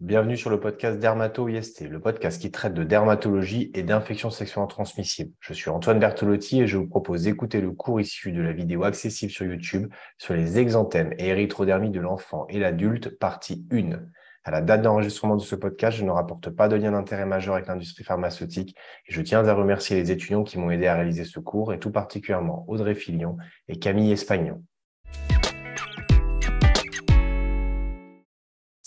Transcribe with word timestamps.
bienvenue 0.00 0.36
sur 0.36 0.50
le 0.50 0.60
podcast 0.60 0.98
Dermato-IST, 0.98 1.88
le 1.88 2.00
podcast 2.00 2.40
qui 2.40 2.50
traite 2.50 2.74
de 2.74 2.84
dermatologie 2.84 3.70
et 3.74 3.82
d'infections 3.82 4.30
sexuellement 4.30 4.66
transmissibles. 4.66 5.32
Je 5.40 5.54
suis 5.54 5.70
Antoine 5.70 5.98
Bertolotti 5.98 6.60
et 6.60 6.66
je 6.66 6.76
vous 6.76 6.86
propose 6.86 7.22
d'écouter 7.22 7.60
le 7.60 7.70
cours 7.70 8.00
issu 8.00 8.32
de 8.32 8.42
la 8.42 8.52
vidéo 8.52 8.84
accessible 8.84 9.32
sur 9.32 9.46
YouTube 9.46 9.90
sur 10.18 10.34
les 10.34 10.58
exanthèmes 10.58 11.14
et 11.18 11.28
érythrodermies 11.28 11.90
de 11.90 12.00
l'enfant 12.00 12.46
et 12.48 12.58
l'adulte, 12.58 13.18
partie 13.18 13.66
1. 13.72 13.98
À 14.44 14.50
la 14.50 14.60
date 14.60 14.82
d'enregistrement 14.82 15.36
de 15.36 15.42
ce 15.42 15.56
podcast, 15.56 15.96
je 15.96 16.04
ne 16.04 16.10
rapporte 16.10 16.50
pas 16.50 16.68
de 16.68 16.76
lien 16.76 16.92
d'intérêt 16.92 17.26
majeur 17.26 17.54
avec 17.54 17.66
l'industrie 17.66 18.04
pharmaceutique 18.04 18.76
et 19.08 19.12
je 19.12 19.22
tiens 19.22 19.46
à 19.46 19.54
remercier 19.54 19.96
les 19.96 20.10
étudiants 20.10 20.44
qui 20.44 20.58
m'ont 20.58 20.70
aidé 20.70 20.86
à 20.86 20.94
réaliser 20.94 21.24
ce 21.24 21.40
cours 21.40 21.72
et 21.72 21.78
tout 21.78 21.90
particulièrement 21.90 22.64
Audrey 22.68 22.94
Filion 22.94 23.38
et 23.68 23.78
Camille 23.78 24.12
Espagnon. 24.12 24.62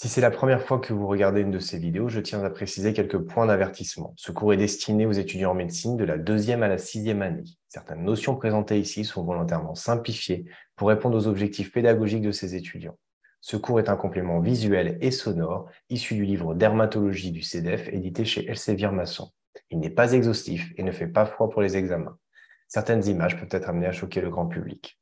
Si 0.02 0.08
c'est 0.08 0.22
la 0.22 0.32
première 0.32 0.64
fois 0.64 0.80
que 0.80 0.94
vous 0.94 1.08
regardez 1.08 1.42
une 1.42 1.52
de 1.52 1.60
ces 1.60 1.78
vidéos, 1.78 2.08
je 2.08 2.22
tiens 2.22 2.42
à 2.42 2.50
préciser 2.50 2.94
quelques 2.94 3.18
points 3.18 3.46
d'avertissement. 3.46 4.14
Ce 4.16 4.32
cours 4.32 4.54
est 4.54 4.56
destiné 4.56 5.06
aux 5.06 5.12
étudiants 5.12 5.52
en 5.52 5.56
médecine 5.56 5.98
de 5.98 6.06
la 6.06 6.18
deuxième 6.18 6.64
à 6.64 6.70
la 6.70 6.78
sixième 6.78 7.22
année. 7.22 7.44
Certaines 7.68 8.06
notions 8.06 8.38
présentées 8.38 8.80
ici 8.80 9.04
sont 9.04 9.26
volontairement 9.26 9.76
simplifiées 9.76 10.46
pour 10.78 10.88
répondre 10.88 11.18
aux 11.18 11.28
objectifs 11.28 11.74
pédagogiques 11.74 12.22
de 12.22 12.32
ces 12.32 12.56
étudiants. 12.56 12.98
Ce 13.42 13.58
cours 13.58 13.82
est 13.82 13.90
un 13.90 13.98
complément 13.98 14.40
visuel 14.40 14.98
et 15.02 15.12
sonore 15.12 15.70
issu 15.90 16.16
du 16.16 16.24
livre 16.24 16.56
Dermatologie 16.56 17.34
du 17.34 17.42
CEDEF 17.42 17.90
édité 17.90 18.24
chez 18.24 18.50
Elsevier 18.50 18.92
Masson. 18.92 19.30
Il 19.70 19.80
n'est 19.80 19.90
pas 19.90 20.14
exhaustif 20.14 20.72
et 20.78 20.84
ne 20.84 20.94
fait 20.94 21.08
pas 21.08 21.26
foi 21.26 21.50
pour 21.50 21.62
les 21.62 21.76
examens. 21.76 22.18
Certaines 22.70 23.06
images 23.06 23.38
peuvent 23.38 23.50
être 23.52 23.68
amenées 23.68 23.88
à 23.88 23.92
choquer 23.92 24.22
le 24.22 24.30
grand 24.30 24.48
public. 24.48 24.98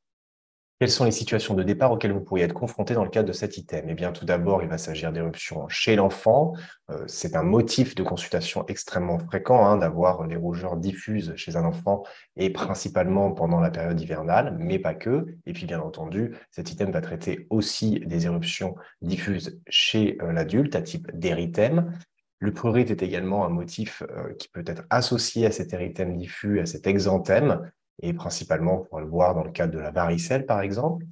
Quelles 0.80 0.90
sont 0.92 1.04
les 1.04 1.10
situations 1.10 1.54
de 1.54 1.64
départ 1.64 1.90
auxquelles 1.90 2.12
vous 2.12 2.20
pourriez 2.20 2.44
être 2.44 2.52
confronté 2.52 2.94
dans 2.94 3.02
le 3.02 3.10
cadre 3.10 3.26
de 3.26 3.32
cet 3.32 3.56
item? 3.56 3.86
Eh 3.88 3.94
bien, 3.94 4.12
tout 4.12 4.24
d'abord, 4.24 4.62
il 4.62 4.68
va 4.68 4.78
s'agir 4.78 5.10
d'éruptions 5.12 5.66
chez 5.68 5.96
l'enfant. 5.96 6.52
Euh, 6.90 7.02
c'est 7.08 7.34
un 7.34 7.42
motif 7.42 7.96
de 7.96 8.04
consultation 8.04 8.64
extrêmement 8.68 9.18
fréquent 9.18 9.66
hein, 9.66 9.78
d'avoir 9.78 10.28
des 10.28 10.36
rougeurs 10.36 10.76
diffuses 10.76 11.32
chez 11.34 11.56
un 11.56 11.64
enfant 11.64 12.04
et 12.36 12.50
principalement 12.50 13.32
pendant 13.32 13.58
la 13.58 13.70
période 13.70 14.00
hivernale, 14.00 14.56
mais 14.60 14.78
pas 14.78 14.94
que. 14.94 15.26
Et 15.46 15.52
puis, 15.52 15.66
bien 15.66 15.80
entendu, 15.80 16.36
cet 16.52 16.70
item 16.70 16.92
va 16.92 17.00
traiter 17.00 17.48
aussi 17.50 17.98
des 18.06 18.26
éruptions 18.26 18.76
diffuses 19.02 19.60
chez 19.68 20.16
euh, 20.22 20.30
l'adulte 20.30 20.76
à 20.76 20.82
type 20.82 21.10
d'érythème. 21.12 21.92
Le 22.38 22.52
prurite 22.52 22.92
est 22.92 23.02
également 23.02 23.44
un 23.44 23.48
motif 23.48 24.04
euh, 24.10 24.32
qui 24.34 24.48
peut 24.48 24.62
être 24.64 24.84
associé 24.90 25.44
à 25.44 25.50
cet 25.50 25.72
érythème 25.72 26.16
diffus, 26.16 26.60
à 26.60 26.66
cet 26.66 26.86
exanthème, 26.86 27.68
et 28.00 28.12
principalement, 28.12 28.80
on 28.80 28.84
pourra 28.84 29.00
le 29.00 29.08
voir 29.08 29.34
dans 29.34 29.44
le 29.44 29.50
cadre 29.50 29.74
de 29.74 29.78
la 29.78 29.90
varicelle, 29.90 30.46
par 30.46 30.60
exemple. 30.60 31.04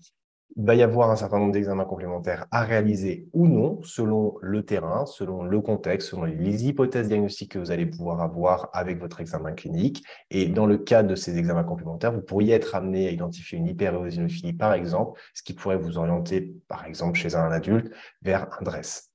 Il 0.59 0.65
va 0.65 0.75
y 0.75 0.83
avoir 0.83 1.11
un 1.11 1.17
certain 1.17 1.39
nombre 1.39 1.53
d'examens 1.53 1.85
complémentaires 1.85 2.47
à 2.51 2.63
réaliser 2.63 3.29
ou 3.35 3.47
non, 3.47 3.79
selon 3.83 4.37
le 4.41 4.65
terrain, 4.65 5.05
selon 5.05 5.43
le 5.43 5.61
contexte, 5.61 6.09
selon 6.09 6.25
les 6.25 6.67
hypothèses 6.67 7.09
diagnostiques 7.09 7.53
que 7.53 7.59
vous 7.59 7.71
allez 7.71 7.85
pouvoir 7.85 8.23
avoir 8.23 8.71
avec 8.73 8.99
votre 8.99 9.21
examen 9.21 9.53
clinique. 9.53 10.03
Et 10.31 10.47
dans 10.47 10.65
le 10.65 10.79
cadre 10.79 11.11
de 11.11 11.15
ces 11.15 11.37
examens 11.37 11.65
complémentaires, 11.65 12.13
vous 12.13 12.23
pourriez 12.23 12.55
être 12.55 12.75
amené 12.75 13.07
à 13.07 13.11
identifier 13.11 13.59
une 13.59 13.67
hyperéosinophilie, 13.67 14.55
par 14.55 14.73
exemple, 14.73 15.21
ce 15.35 15.43
qui 15.43 15.53
pourrait 15.53 15.77
vous 15.77 15.99
orienter, 15.99 16.55
par 16.69 16.87
exemple, 16.87 17.19
chez 17.19 17.35
un 17.35 17.53
adulte, 17.53 17.93
vers 18.23 18.49
un 18.59 18.63
DRESS. 18.63 19.11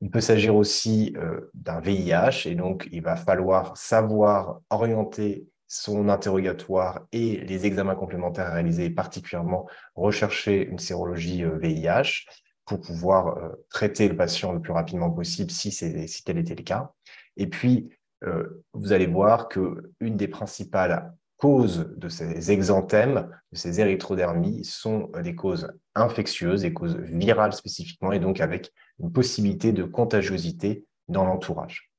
Il 0.00 0.10
peut 0.10 0.20
s'agir 0.20 0.56
aussi 0.56 1.14
euh, 1.16 1.48
d'un 1.54 1.78
VIH, 1.78 2.46
et 2.46 2.56
donc 2.56 2.88
il 2.90 3.02
va 3.02 3.14
falloir 3.14 3.76
savoir 3.76 4.60
orienter 4.68 5.46
son 5.68 6.08
interrogatoire 6.08 7.06
et 7.12 7.38
les 7.38 7.66
examens 7.66 7.94
complémentaires 7.94 8.46
à 8.46 8.54
réaliser, 8.54 8.90
particulièrement 8.90 9.68
rechercher 9.94 10.66
une 10.66 10.78
sérologie 10.78 11.44
VIH 11.44 11.88
euh, 11.88 12.32
pour 12.64 12.80
pouvoir 12.80 13.38
euh, 13.38 13.48
traiter 13.70 14.08
le 14.08 14.16
patient 14.16 14.52
le 14.52 14.60
plus 14.60 14.72
rapidement 14.72 15.10
possible 15.10 15.50
si, 15.50 15.70
si 15.72 16.24
tel 16.24 16.38
était 16.38 16.54
le 16.54 16.62
cas. 16.62 16.92
Et 17.36 17.46
puis, 17.48 17.90
euh, 18.24 18.64
vous 18.72 18.92
allez 18.92 19.06
voir 19.06 19.48
que 19.48 19.92
une 20.00 20.16
des 20.16 20.28
principales 20.28 21.12
causes 21.36 21.92
de 21.96 22.08
ces 22.08 22.50
exanthèmes, 22.50 23.28
de 23.52 23.58
ces 23.58 23.80
érythrodermies, 23.80 24.64
sont 24.64 25.10
des 25.22 25.34
causes 25.34 25.70
infectieuses, 25.94 26.62
des 26.62 26.72
causes 26.72 26.96
virales 26.96 27.52
spécifiquement, 27.52 28.12
et 28.12 28.20
donc 28.20 28.40
avec 28.40 28.72
une 29.00 29.12
possibilité 29.12 29.72
de 29.72 29.84
contagiosité 29.84 30.86
dans 31.08 31.26
l'entourage. 31.26 31.90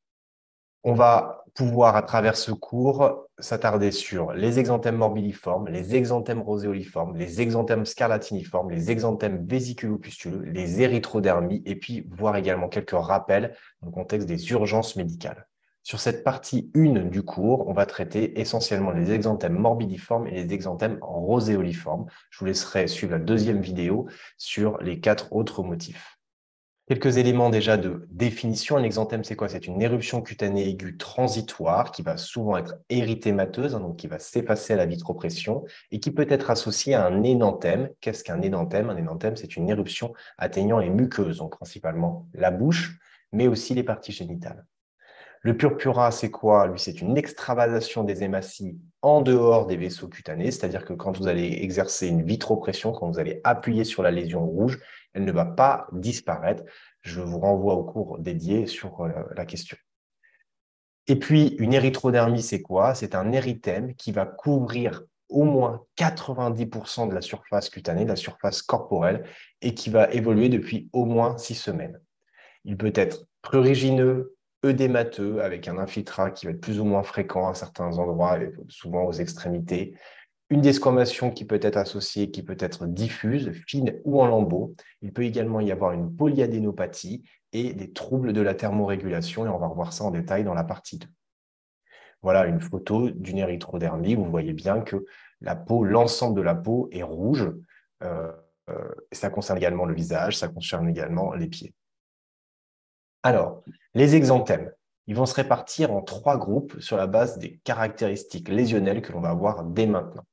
On 0.83 0.93
va 0.93 1.43
pouvoir, 1.57 1.95
à 1.95 2.03
travers 2.03 2.37
ce 2.37 2.51
cours, 2.51 3.25
s'attarder 3.39 3.89
sur 3.91 4.31
les 4.31 4.59
exanthèmes 4.59 4.97
morbilliformes, 4.97 5.67
les 5.69 5.95
exanthèmes 5.95 6.41
roséoliformes, 6.41 7.17
les 7.17 7.41
exanthèmes 7.41 7.83
scarlatiniformes, 7.83 8.69
les 8.69 8.91
exanthèmes 8.91 9.43
vésiculopustuleux, 9.43 10.43
les 10.43 10.81
érythrodermies, 10.81 11.63
et 11.65 11.75
puis 11.75 12.07
voir 12.11 12.35
également 12.35 12.69
quelques 12.69 12.91
rappels 12.91 13.55
dans 13.81 13.87
le 13.87 13.91
contexte 13.91 14.27
des 14.27 14.51
urgences 14.51 14.95
médicales. 14.95 15.47
Sur 15.81 15.99
cette 15.99 16.23
partie 16.23 16.69
1 16.75 17.05
du 17.05 17.23
cours, 17.23 17.67
on 17.67 17.73
va 17.73 17.87
traiter 17.87 18.39
essentiellement 18.39 18.91
les 18.91 19.11
exanthèmes 19.11 19.57
morbilliformes 19.57 20.27
et 20.27 20.43
les 20.43 20.53
exanthèmes 20.53 20.99
roséoliformes. 21.01 22.05
Je 22.29 22.39
vous 22.39 22.45
laisserai 22.45 22.87
suivre 22.87 23.13
la 23.13 23.19
deuxième 23.19 23.61
vidéo 23.61 24.07
sur 24.37 24.77
les 24.79 24.99
quatre 24.99 25.33
autres 25.33 25.63
motifs. 25.63 26.16
Quelques 26.87 27.17
éléments 27.17 27.49
déjà 27.49 27.75
de 27.75 28.07
définition. 28.11 28.77
Un 28.77 28.83
exanthème, 28.83 29.25
c'est 29.25 29.35
quoi? 29.35 29.49
C'est 29.49 29.67
une 29.67 29.81
éruption 29.81 30.21
cutanée 30.21 30.69
aiguë 30.69 30.95
transitoire 30.95 31.91
qui 31.91 32.01
va 32.01 32.15
souvent 32.15 32.55
être 32.55 32.75
érythémateuse, 32.89 33.75
hein, 33.75 33.81
donc 33.81 33.97
qui 33.97 34.07
va 34.07 34.19
s'effacer 34.19 34.71
à 34.71 34.77
la 34.77 34.85
vitropression 34.85 35.65
et 35.91 35.99
qui 35.99 36.11
peut 36.11 36.27
être 36.29 36.49
associée 36.49 36.93
à 36.93 37.05
un 37.05 37.23
énanthème. 37.23 37.89
Qu'est-ce 37.99 38.23
qu'un 38.23 38.41
énanthème 38.41 38.89
Un 38.89 38.95
énanthème, 38.95 39.35
c'est 39.35 39.57
une 39.57 39.69
éruption 39.69 40.13
atteignant 40.37 40.79
les 40.79 40.89
muqueuses, 40.89 41.39
donc 41.39 41.57
principalement 41.57 42.25
la 42.33 42.51
bouche, 42.51 42.97
mais 43.33 43.47
aussi 43.47 43.73
les 43.73 43.83
parties 43.83 44.13
génitales. 44.13 44.65
Le 45.41 45.55
purpura, 45.55 46.11
c'est 46.11 46.31
quoi? 46.31 46.67
Lui, 46.67 46.79
c'est 46.79 47.01
une 47.01 47.17
extravasation 47.17 48.03
des 48.03 48.23
hématies 48.23 48.77
en 49.01 49.21
dehors 49.21 49.67
des 49.67 49.77
vaisseaux 49.77 50.07
cutanés, 50.07 50.51
c'est-à-dire 50.51 50.83
que 50.83 50.93
quand 50.93 51.17
vous 51.17 51.27
allez 51.27 51.59
exercer 51.61 52.07
une 52.07 52.23
vitropression, 52.23 52.91
quand 52.91 53.09
vous 53.09 53.19
allez 53.19 53.41
appuyer 53.43 53.83
sur 53.83 54.03
la 54.03 54.11
lésion 54.11 54.45
rouge, 54.45 54.79
elle 55.13 55.25
ne 55.25 55.31
va 55.31 55.45
pas 55.45 55.87
disparaître. 55.91 56.63
Je 57.01 57.21
vous 57.21 57.39
renvoie 57.39 57.75
au 57.75 57.83
cours 57.83 58.19
dédié 58.19 58.67
sur 58.67 59.01
euh, 59.01 59.11
la 59.35 59.45
question. 59.45 59.77
Et 61.07 61.15
puis, 61.15 61.55
une 61.59 61.73
érythrodermie, 61.73 62.41
c'est 62.41 62.61
quoi? 62.61 62.93
C'est 62.93 63.15
un 63.15 63.31
érythème 63.31 63.95
qui 63.95 64.11
va 64.11 64.25
couvrir 64.25 65.03
au 65.29 65.43
moins 65.43 65.83
90% 65.97 67.09
de 67.09 67.13
la 67.13 67.21
surface 67.21 67.69
cutanée, 67.69 68.03
de 68.03 68.09
la 68.09 68.15
surface 68.15 68.61
corporelle, 68.61 69.23
et 69.61 69.73
qui 69.73 69.89
va 69.89 70.11
évoluer 70.11 70.49
depuis 70.49 70.89
au 70.93 71.05
moins 71.05 71.37
six 71.37 71.55
semaines. 71.55 71.99
Il 72.65 72.77
peut 72.77 72.93
être 72.95 73.25
prurigineux, 73.41 74.36
œdémateux, 74.65 75.41
avec 75.41 75.67
un 75.67 75.77
infiltrat 75.77 76.31
qui 76.31 76.45
va 76.45 76.51
être 76.51 76.61
plus 76.61 76.79
ou 76.79 76.85
moins 76.85 77.03
fréquent 77.03 77.47
à 77.47 77.53
certains 77.53 77.97
endroits, 77.97 78.37
souvent 78.69 79.05
aux 79.05 79.13
extrémités. 79.13 79.95
Une 80.49 80.61
desquamation 80.61 81.29
qui 81.29 81.45
peut 81.45 81.59
être 81.61 81.77
associée, 81.77 82.31
qui 82.31 82.41
peut 82.41 82.57
être 82.59 82.87
diffuse, 82.87 83.51
fine 83.67 83.99
ou 84.05 84.21
en 84.21 84.27
lambeaux. 84.27 84.75
Il 85.01 85.11
peut 85.11 85.23
également 85.23 85.59
y 85.59 85.71
avoir 85.71 85.91
une 85.91 86.15
polyadénopathie 86.15 87.23
et 87.51 87.73
des 87.73 87.91
troubles 87.91 88.33
de 88.33 88.41
la 88.41 88.53
thermorégulation, 88.53 89.45
et 89.45 89.49
on 89.49 89.57
va 89.57 89.67
revoir 89.67 89.93
ça 89.93 90.05
en 90.05 90.11
détail 90.11 90.43
dans 90.43 90.53
la 90.53 90.63
partie 90.63 90.99
2. 90.99 91.07
Voilà 92.21 92.45
une 92.47 92.61
photo 92.61 93.09
d'une 93.09 93.37
érythrodermie. 93.37 94.15
Vous 94.15 94.25
voyez 94.25 94.53
bien 94.53 94.81
que 94.81 95.05
la 95.41 95.55
peau, 95.55 95.83
l'ensemble 95.83 96.35
de 96.35 96.41
la 96.41 96.55
peau 96.55 96.89
est 96.91 97.03
rouge. 97.03 97.51
Euh, 98.03 98.31
euh, 98.69 98.89
ça 99.11 99.29
concerne 99.29 99.57
également 99.57 99.85
le 99.85 99.93
visage, 99.93 100.37
ça 100.37 100.47
concerne 100.47 100.89
également 100.89 101.33
les 101.33 101.47
pieds. 101.47 101.73
Alors, 103.23 103.63
les 103.93 104.15
exanthèmes, 104.15 104.71
ils 105.07 105.15
vont 105.15 105.25
se 105.25 105.35
répartir 105.35 105.91
en 105.91 106.01
trois 106.01 106.37
groupes 106.37 106.79
sur 106.79 106.97
la 106.97 107.07
base 107.07 107.39
des 107.39 107.59
caractéristiques 107.63 108.49
lésionnelles 108.49 109.01
que 109.01 109.11
l'on 109.11 109.21
va 109.21 109.29
avoir 109.29 109.63
dès 109.63 109.85
maintenant. 109.85 110.25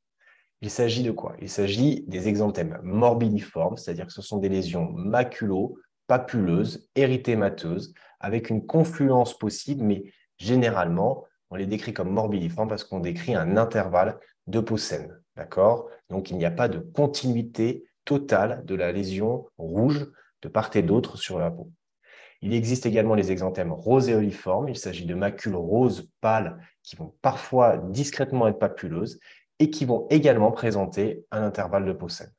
Il 0.61 0.71
s'agit 0.71 1.03
de 1.03 1.11
quoi? 1.11 1.37
Il 1.41 1.51
s'agit 1.51 2.05
des 2.07 2.29
exanthèmes 2.29 2.79
morbilliformes, 2.83 3.77
c'est-à-dire 3.77 4.07
que 4.07 4.13
ce 4.13 4.23
sont 4.23 4.39
des 4.39 4.49
lésions 4.49 4.91
maculo, 4.93 5.77
papuleuses, 6.07 6.89
érythémateuses, 6.95 7.95
avec 8.21 8.51
une 8.51 8.67
confluence 8.67 9.39
possible, 9.39 9.85
mais 9.85 10.05
généralement, 10.39 11.25
on 11.51 11.57
les 11.57 11.67
décrit 11.67 11.93
comme 11.93 12.11
morbilliformes 12.11 12.69
parce 12.69 12.85
qu'on 12.85 13.01
décrit 13.01 13.35
un 13.35 13.57
intervalle 13.57 14.19
de 14.47 14.61
peau 14.61 14.77
saine. 14.77 15.21
Donc, 16.11 16.31
il 16.31 16.37
n'y 16.37 16.45
a 16.45 16.51
pas 16.51 16.69
de 16.69 16.79
continuité 16.79 17.85
totale 18.05 18.65
de 18.65 18.75
la 18.75 18.93
lésion 18.93 19.47
rouge 19.59 20.07
de 20.43 20.49
part 20.49 20.71
et 20.75 20.83
d'autre 20.83 21.17
sur 21.17 21.39
la 21.39 21.51
peau. 21.51 21.71
Il 22.43 22.55
existe 22.55 22.87
également 22.87 23.15
les 23.15 23.33
exanthèmes 23.33 23.73
roséoliformes. 23.73 24.69
Il 24.69 24.77
s'agit 24.77 25.07
de 25.07 25.15
macules 25.15 25.55
roses 25.55 26.11
pâles 26.21 26.59
qui 26.83 26.97
vont 26.97 27.15
parfois 27.23 27.79
discrètement 27.79 28.47
être 28.49 28.59
papuleuses 28.59 29.19
et 29.59 29.71
qui 29.71 29.85
vont 29.85 30.07
également 30.11 30.53
présenter 30.53 31.25
un 31.31 31.43
intervalle 31.43 31.87
de 31.87 31.93
peau 31.93 32.09
saine. 32.09 32.33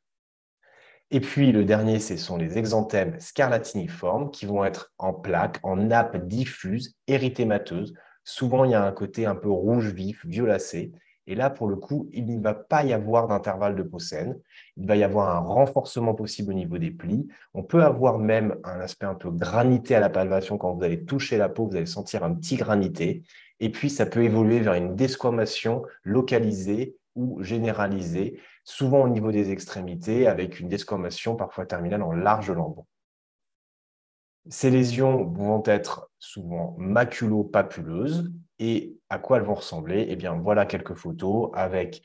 Et 1.11 1.19
puis 1.19 1.51
le 1.51 1.65
dernier, 1.65 1.99
ce 1.99 2.17
sont 2.17 2.37
les 2.37 2.57
exanthèmes 2.57 3.19
scarlatiniformes 3.19 4.31
qui 4.31 4.45
vont 4.45 4.65
être 4.65 4.93
en 4.97 5.13
plaques, 5.13 5.59
en 5.63 5.75
nappes 5.75 6.27
diffuses, 6.27 6.95
érythémateuses. 7.07 7.93
Souvent, 8.23 8.65
il 8.65 8.71
y 8.71 8.75
a 8.75 8.83
un 8.83 8.91
côté 8.91 9.25
un 9.25 9.35
peu 9.35 9.49
rouge 9.49 9.93
vif, 9.93 10.25
violacé. 10.25 10.91
Et 11.27 11.35
là, 11.35 11.49
pour 11.49 11.67
le 11.67 11.75
coup, 11.75 12.07
il 12.13 12.25
ne 12.25 12.41
va 12.41 12.53
pas 12.53 12.83
y 12.83 12.93
avoir 12.93 13.27
d'intervalle 13.27 13.75
de 13.75 13.83
peau 13.83 13.99
saine. 13.99 14.39
Il 14.77 14.87
va 14.87 14.95
y 14.95 15.03
avoir 15.03 15.35
un 15.35 15.39
renforcement 15.39 16.13
possible 16.13 16.51
au 16.51 16.53
niveau 16.53 16.77
des 16.77 16.91
plis. 16.91 17.27
On 17.53 17.63
peut 17.63 17.83
avoir 17.83 18.19
même 18.19 18.55
un 18.63 18.79
aspect 18.79 19.07
un 19.07 19.15
peu 19.15 19.31
granité 19.31 19.95
à 19.95 19.99
la 19.99 20.09
palpation. 20.09 20.57
Quand 20.57 20.73
vous 20.73 20.83
allez 20.83 21.03
toucher 21.03 21.37
la 21.37 21.49
peau, 21.49 21.67
vous 21.67 21.75
allez 21.75 21.87
sentir 21.87 22.23
un 22.23 22.33
petit 22.33 22.57
granité. 22.57 23.23
Et 23.59 23.71
puis, 23.71 23.89
ça 23.89 24.05
peut 24.05 24.23
évoluer 24.23 24.59
vers 24.59 24.73
une 24.75 24.95
desquamation 24.95 25.83
localisée 26.03 26.95
ou 27.15 27.41
généralisée, 27.41 28.39
souvent 28.63 29.03
au 29.03 29.09
niveau 29.09 29.31
des 29.31 29.51
extrémités, 29.51 30.27
avec 30.27 30.59
une 30.59 30.69
desquamation 30.69 31.35
parfois 31.35 31.65
terminale 31.65 32.03
en 32.03 32.11
large 32.11 32.51
lambeau. 32.51 32.85
Ces 34.47 34.69
lésions 34.69 35.25
vont 35.25 35.63
être 35.65 36.11
souvent 36.19 36.75
maculo-papuleuses. 36.77 38.31
Et 38.59 38.97
à 39.09 39.19
quoi 39.19 39.37
elles 39.37 39.43
vont 39.43 39.55
ressembler? 39.55 40.05
Eh 40.09 40.15
bien, 40.15 40.33
voilà 40.33 40.65
quelques 40.65 40.95
photos 40.95 41.49
avec 41.53 42.01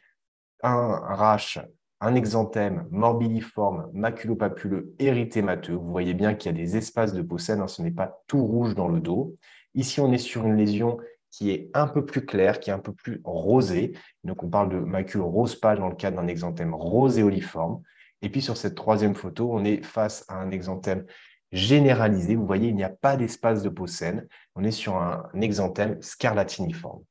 un 0.62 0.98
rash, 0.98 1.58
un 2.00 2.14
exanthème 2.14 2.86
morbidiforme, 2.90 3.90
maculopapuleux, 3.92 4.94
érythémateux. 4.98 5.74
Vous 5.74 5.90
voyez 5.90 6.14
bien 6.14 6.34
qu'il 6.34 6.50
y 6.50 6.54
a 6.54 6.58
des 6.58 6.76
espaces 6.76 7.12
de 7.12 7.22
peau 7.22 7.38
saine, 7.38 7.60
hein, 7.60 7.68
ce 7.68 7.82
n'est 7.82 7.90
pas 7.90 8.22
tout 8.26 8.44
rouge 8.44 8.74
dans 8.74 8.88
le 8.88 9.00
dos. 9.00 9.36
Ici, 9.74 10.00
on 10.00 10.12
est 10.12 10.18
sur 10.18 10.46
une 10.46 10.56
lésion 10.56 10.98
qui 11.30 11.50
est 11.50 11.70
un 11.74 11.86
peu 11.86 12.04
plus 12.04 12.26
claire, 12.26 12.58
qui 12.58 12.70
est 12.70 12.72
un 12.72 12.80
peu 12.80 12.92
plus 12.92 13.20
rosée. 13.24 13.92
Donc, 14.24 14.42
on 14.42 14.48
parle 14.48 14.70
de 14.70 14.78
macule 14.80 15.20
rose 15.20 15.54
pâle 15.54 15.78
dans 15.78 15.88
le 15.88 15.94
cadre 15.94 16.16
d'un 16.16 16.26
exanthème 16.26 16.74
roséoliforme. 16.74 17.82
Et 18.22 18.28
puis, 18.28 18.42
sur 18.42 18.56
cette 18.56 18.74
troisième 18.74 19.14
photo, 19.14 19.48
on 19.52 19.64
est 19.64 19.82
face 19.84 20.24
à 20.28 20.34
un 20.34 20.50
exanthème 20.50 21.04
généralisé. 21.52 22.36
Vous 22.36 22.46
voyez, 22.46 22.68
il 22.68 22.76
n'y 22.76 22.84
a 22.84 22.90
pas 22.90 23.16
d'espace 23.16 23.62
de 23.62 23.68
peau 23.68 23.86
saine. 23.86 24.26
On 24.54 24.64
est 24.64 24.70
sur 24.70 24.96
un 24.96 25.28
exanthème 25.40 26.00
scarlatiniforme. 26.02 27.02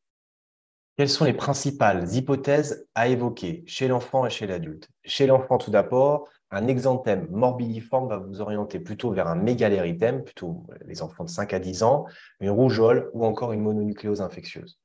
Quelles 0.97 1.09
sont 1.09 1.25
les 1.25 1.33
principales 1.33 2.13
hypothèses 2.13 2.85
à 2.93 3.07
évoquer 3.07 3.63
chez 3.67 3.87
l'enfant 3.87 4.25
et 4.25 4.29
chez 4.29 4.47
l'adulte? 4.47 4.89
Chez 5.05 5.27
l'enfant, 5.27 5.57
tout 5.57 5.71
d'abord, 5.71 6.27
un 6.51 6.67
exanthème 6.67 7.27
morbidiforme 7.29 8.09
va 8.09 8.17
vous 8.17 8.41
orienter 8.41 8.79
plutôt 8.79 9.11
vers 9.11 9.27
un 9.27 9.35
mégalérythème, 9.35 10.23
plutôt 10.23 10.65
les 10.85 11.01
enfants 11.01 11.23
de 11.23 11.29
5 11.29 11.53
à 11.53 11.59
10 11.59 11.83
ans, 11.83 12.05
une 12.41 12.49
rougeole 12.49 13.09
ou 13.13 13.23
encore 13.23 13.53
une 13.53 13.61
mononucléose 13.61 14.19
infectieuse. 14.19 14.79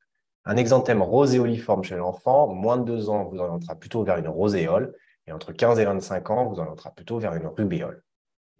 Un 0.44 0.56
exanthème 0.56 1.02
roséoliforme 1.02 1.82
chez 1.82 1.96
l'enfant, 1.96 2.46
moins 2.46 2.76
de 2.76 2.84
2 2.84 3.08
ans, 3.08 3.24
vous 3.24 3.38
orientera 3.38 3.74
plutôt 3.74 4.04
vers 4.04 4.18
une 4.18 4.28
roséole, 4.28 4.94
et 5.26 5.32
entre 5.32 5.52
15 5.52 5.80
et 5.80 5.84
25 5.84 6.30
ans, 6.30 6.46
vous 6.46 6.60
orientera 6.60 6.90
plutôt 6.90 7.18
vers 7.18 7.34
une 7.34 7.46
rubéole. 7.46 8.04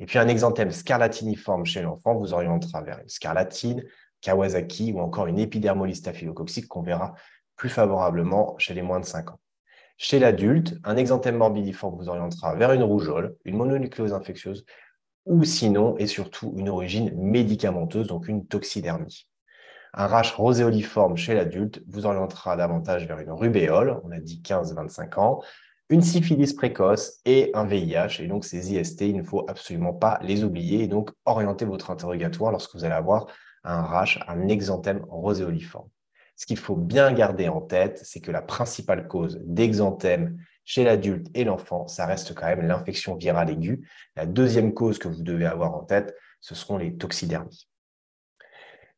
Et 0.00 0.06
puis 0.06 0.18
un 0.18 0.28
exanthème 0.28 0.70
scarlatiniforme 0.70 1.64
chez 1.64 1.82
l'enfant 1.82 2.14
vous 2.14 2.32
orientera 2.32 2.82
vers 2.82 2.98
une 3.00 3.08
scarlatine, 3.08 3.84
Kawasaki 4.20 4.92
ou 4.92 5.00
encore 5.00 5.26
une 5.26 5.38
épidermolyse 5.38 5.98
staphylococcique 5.98 6.66
qu'on 6.66 6.82
verra 6.82 7.14
plus 7.56 7.68
favorablement 7.68 8.56
chez 8.58 8.74
les 8.74 8.82
moins 8.82 9.00
de 9.00 9.04
5 9.04 9.30
ans. 9.30 9.40
Chez 9.96 10.18
l'adulte, 10.18 10.74
un 10.82 10.96
exanthème 10.96 11.36
morbidiforme 11.36 11.96
vous 11.96 12.08
orientera 12.08 12.54
vers 12.56 12.72
une 12.72 12.82
rougeole, 12.82 13.36
une 13.44 13.56
mononucléose 13.56 14.12
infectieuse 14.12 14.64
ou 15.26 15.44
sinon 15.44 15.96
et 15.98 16.06
surtout 16.06 16.52
une 16.56 16.68
origine 16.68 17.12
médicamenteuse, 17.16 18.08
donc 18.08 18.28
une 18.28 18.46
toxidermie. 18.46 19.28
Un 19.92 20.08
rash 20.08 20.32
roséoliforme 20.32 21.16
chez 21.16 21.34
l'adulte 21.34 21.80
vous 21.86 22.06
orientera 22.06 22.56
davantage 22.56 23.06
vers 23.06 23.20
une 23.20 23.30
rubéole, 23.30 24.00
on 24.02 24.10
a 24.10 24.18
dit 24.18 24.42
15-25 24.44 25.20
ans, 25.20 25.40
une 25.94 26.02
syphilis 26.02 26.52
précoce 26.52 27.20
et 27.24 27.52
un 27.54 27.64
VIH. 27.64 28.20
Et 28.20 28.26
donc, 28.26 28.44
ces 28.44 28.74
IST, 28.74 29.02
il 29.02 29.16
ne 29.16 29.22
faut 29.22 29.44
absolument 29.48 29.92
pas 29.92 30.18
les 30.22 30.42
oublier 30.42 30.82
et 30.82 30.88
donc 30.88 31.12
orienter 31.24 31.64
votre 31.64 31.92
interrogatoire 31.92 32.50
lorsque 32.50 32.74
vous 32.74 32.84
allez 32.84 32.94
avoir 32.94 33.28
un 33.62 33.80
rash, 33.80 34.18
un 34.26 34.48
exanthème 34.48 35.04
roséoliforme. 35.08 35.88
Ce 36.34 36.46
qu'il 36.46 36.58
faut 36.58 36.74
bien 36.74 37.12
garder 37.12 37.48
en 37.48 37.60
tête, 37.60 38.00
c'est 38.02 38.18
que 38.18 38.32
la 38.32 38.42
principale 38.42 39.06
cause 39.06 39.40
d'exanthème 39.44 40.36
chez 40.64 40.82
l'adulte 40.82 41.28
et 41.32 41.44
l'enfant, 41.44 41.86
ça 41.86 42.06
reste 42.06 42.34
quand 42.34 42.46
même 42.46 42.66
l'infection 42.66 43.14
virale 43.14 43.50
aiguë. 43.50 43.88
La 44.16 44.26
deuxième 44.26 44.74
cause 44.74 44.98
que 44.98 45.06
vous 45.06 45.22
devez 45.22 45.46
avoir 45.46 45.76
en 45.76 45.84
tête, 45.84 46.12
ce 46.40 46.56
seront 46.56 46.76
les 46.76 46.96
toxidermies. 46.96 47.68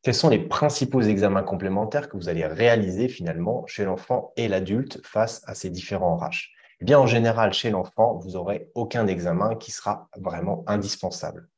Quels 0.01 0.15
sont 0.15 0.29
les 0.29 0.39
principaux 0.39 1.01
examens 1.01 1.43
complémentaires 1.43 2.09
que 2.09 2.17
vous 2.17 2.27
allez 2.27 2.47
réaliser 2.47 3.07
finalement 3.07 3.67
chez 3.67 3.85
l'enfant 3.85 4.33
et 4.35 4.47
l'adulte 4.47 4.99
face 5.05 5.43
à 5.45 5.53
ces 5.53 5.69
différents 5.69 6.17
raches 6.17 6.56
eh 6.79 6.85
bien, 6.85 6.99
en 6.99 7.07
général, 7.07 7.53
chez 7.53 7.69
l'enfant, 7.69 8.17
vous 8.17 8.31
n'aurez 8.31 8.69
aucun 8.75 9.07
examen 9.07 9.55
qui 9.55 9.71
sera 9.71 10.09
vraiment 10.17 10.63
indispensable. 10.67 11.49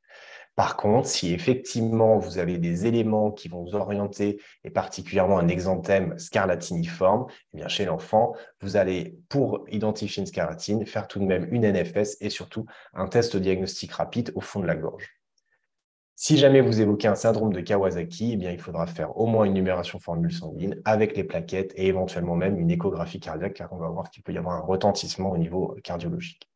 Par 0.56 0.76
contre, 0.76 1.08
si 1.08 1.32
effectivement 1.32 2.18
vous 2.18 2.38
avez 2.38 2.58
des 2.58 2.86
éléments 2.86 3.30
qui 3.30 3.48
vont 3.48 3.62
vous 3.62 3.74
orienter, 3.74 4.40
et 4.64 4.70
particulièrement 4.70 5.38
un 5.38 5.48
exanthème 5.48 6.18
scarlatiniforme, 6.18 7.26
eh 7.56 7.68
chez 7.68 7.84
l'enfant, 7.84 8.34
vous 8.60 8.76
allez, 8.76 9.18
pour 9.28 9.64
identifier 9.70 10.20
une 10.20 10.26
scarlatine, 10.26 10.84
faire 10.84 11.08
tout 11.08 11.18
de 11.18 11.24
même 11.24 11.48
une 11.50 11.64
NFS 11.64 12.16
et 12.20 12.30
surtout 12.30 12.66
un 12.92 13.06
test 13.06 13.36
diagnostic 13.36 13.92
rapide 13.92 14.32
au 14.34 14.40
fond 14.40 14.60
de 14.60 14.66
la 14.66 14.76
gorge. 14.76 15.19
Si 16.22 16.36
jamais 16.36 16.60
vous 16.60 16.82
évoquez 16.82 17.08
un 17.08 17.14
syndrome 17.14 17.50
de 17.50 17.62
Kawasaki, 17.62 18.38
eh 18.42 18.52
il 18.52 18.58
faudra 18.58 18.86
faire 18.86 19.16
au 19.16 19.24
moins 19.24 19.46
une 19.46 19.54
numération 19.54 19.98
formule 19.98 20.30
sanguine 20.30 20.78
avec 20.84 21.16
les 21.16 21.24
plaquettes 21.24 21.72
et 21.76 21.86
éventuellement 21.86 22.36
même 22.36 22.58
une 22.58 22.70
échographie 22.70 23.20
cardiaque, 23.20 23.54
car 23.54 23.72
on 23.72 23.78
va 23.78 23.88
voir 23.88 24.10
qu'il 24.10 24.22
peut 24.22 24.34
y 24.34 24.36
avoir 24.36 24.56
un 24.56 24.60
retentissement 24.60 25.30
au 25.30 25.38
niveau 25.38 25.74
cardiologique. 25.82 26.50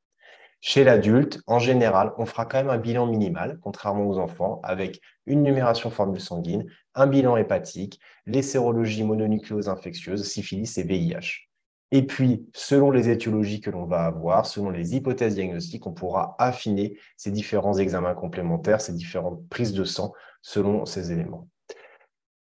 Chez 0.60 0.84
l'adulte, 0.84 1.40
en 1.46 1.60
général, 1.60 2.12
on 2.18 2.26
fera 2.26 2.44
quand 2.44 2.58
même 2.58 2.68
un 2.68 2.76
bilan 2.76 3.06
minimal, 3.06 3.58
contrairement 3.62 4.06
aux 4.06 4.18
enfants, 4.18 4.60
avec 4.64 5.00
une 5.24 5.42
numération 5.42 5.88
formule 5.88 6.20
sanguine, 6.20 6.66
un 6.94 7.06
bilan 7.06 7.38
hépatique, 7.38 8.00
les 8.26 8.42
sérologies 8.42 9.02
mononucléoses 9.02 9.70
infectieuses, 9.70 10.24
syphilis 10.24 10.76
et 10.76 10.82
VIH. 10.82 11.48
Et 11.90 12.06
puis, 12.06 12.48
selon 12.54 12.90
les 12.90 13.08
étiologies 13.08 13.60
que 13.60 13.70
l'on 13.70 13.84
va 13.84 14.04
avoir, 14.04 14.46
selon 14.46 14.70
les 14.70 14.96
hypothèses 14.96 15.34
diagnostiques, 15.34 15.86
on 15.86 15.92
pourra 15.92 16.34
affiner 16.38 16.98
ces 17.16 17.30
différents 17.30 17.78
examens 17.78 18.14
complémentaires, 18.14 18.80
ces 18.80 18.92
différentes 18.92 19.46
prises 19.48 19.72
de 19.72 19.84
sang 19.84 20.12
selon 20.42 20.86
ces 20.86 21.12
éléments. 21.12 21.48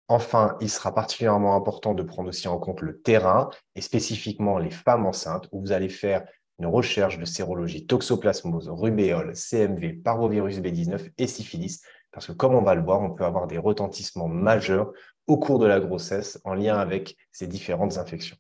Enfin, 0.09 0.57
il 0.61 0.71
sera 0.71 0.95
particulièrement 0.95 1.57
important 1.57 1.95
de 1.95 2.03
prendre 2.03 2.29
aussi 2.29 2.49
en 2.49 2.59
compte 2.59 2.81
le 2.81 3.01
terrain 3.01 3.51
et 3.75 3.81
spécifiquement 3.81 4.59
les 4.59 4.71
femmes 4.71 5.05
enceintes 5.07 5.49
où 5.53 5.61
vous 5.61 5.73
allez 5.73 5.89
faire 5.89 6.25
une 6.59 6.67
recherche 6.67 7.19
de 7.19 7.25
sérologie 7.25 7.87
toxoplasmose, 7.87 8.69
rubéole, 8.69 9.35
CMV, 9.35 9.95
parvovirus 10.03 10.61
B19 10.61 11.11
et 11.19 11.27
syphilis 11.27 11.83
parce 12.17 12.29
que 12.29 12.33
comme 12.33 12.55
on 12.55 12.63
va 12.63 12.75
le 12.75 12.83
voir, 12.83 13.03
on 13.03 13.11
peut 13.11 13.25
avoir 13.25 13.47
des 13.47 13.59
retentissements 13.59 14.27
majeurs 14.27 14.91
au 15.27 15.39
cours 15.39 15.59
de 15.59 15.67
la 15.67 15.81
grossesse 15.81 16.41
en 16.45 16.55
lien 16.55 16.79
avec 16.79 17.15
ces 17.31 17.47
différentes 17.47 17.99
infections. 17.99 18.39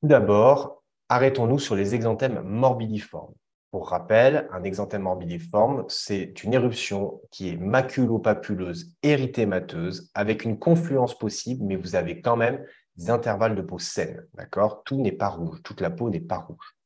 Tout 0.00 0.08
d'abord, 0.08 0.82
arrêtons-nous 1.08 1.58
sur 1.58 1.74
les 1.74 1.94
exanthèmes 1.94 2.40
morbidiformes. 2.42 3.34
Pour 3.70 3.88
rappel, 3.88 4.48
un 4.52 4.62
exanthème 4.62 5.02
morbidiforme, 5.02 5.84
c'est 5.88 6.44
une 6.44 6.54
éruption 6.54 7.20
qui 7.30 7.48
est 7.48 7.56
maculopapuleuse 7.56 8.92
érythémateuse 9.02 10.10
avec 10.14 10.44
une 10.44 10.58
confluence 10.58 11.18
possible, 11.18 11.64
mais 11.64 11.76
vous 11.76 11.94
avez 11.96 12.20
quand 12.20 12.36
même 12.36 12.64
des 12.96 13.10
intervalles 13.10 13.56
de 13.56 13.62
peau 13.62 13.78
saine. 13.78 14.26
D'accord? 14.34 14.82
Tout 14.84 15.00
n'est 15.00 15.12
pas 15.12 15.28
rouge, 15.28 15.62
toute 15.62 15.80
la 15.80 15.90
peau 15.90 16.10
n'est 16.10 16.20
pas 16.20 16.38
rouge. 16.38 16.76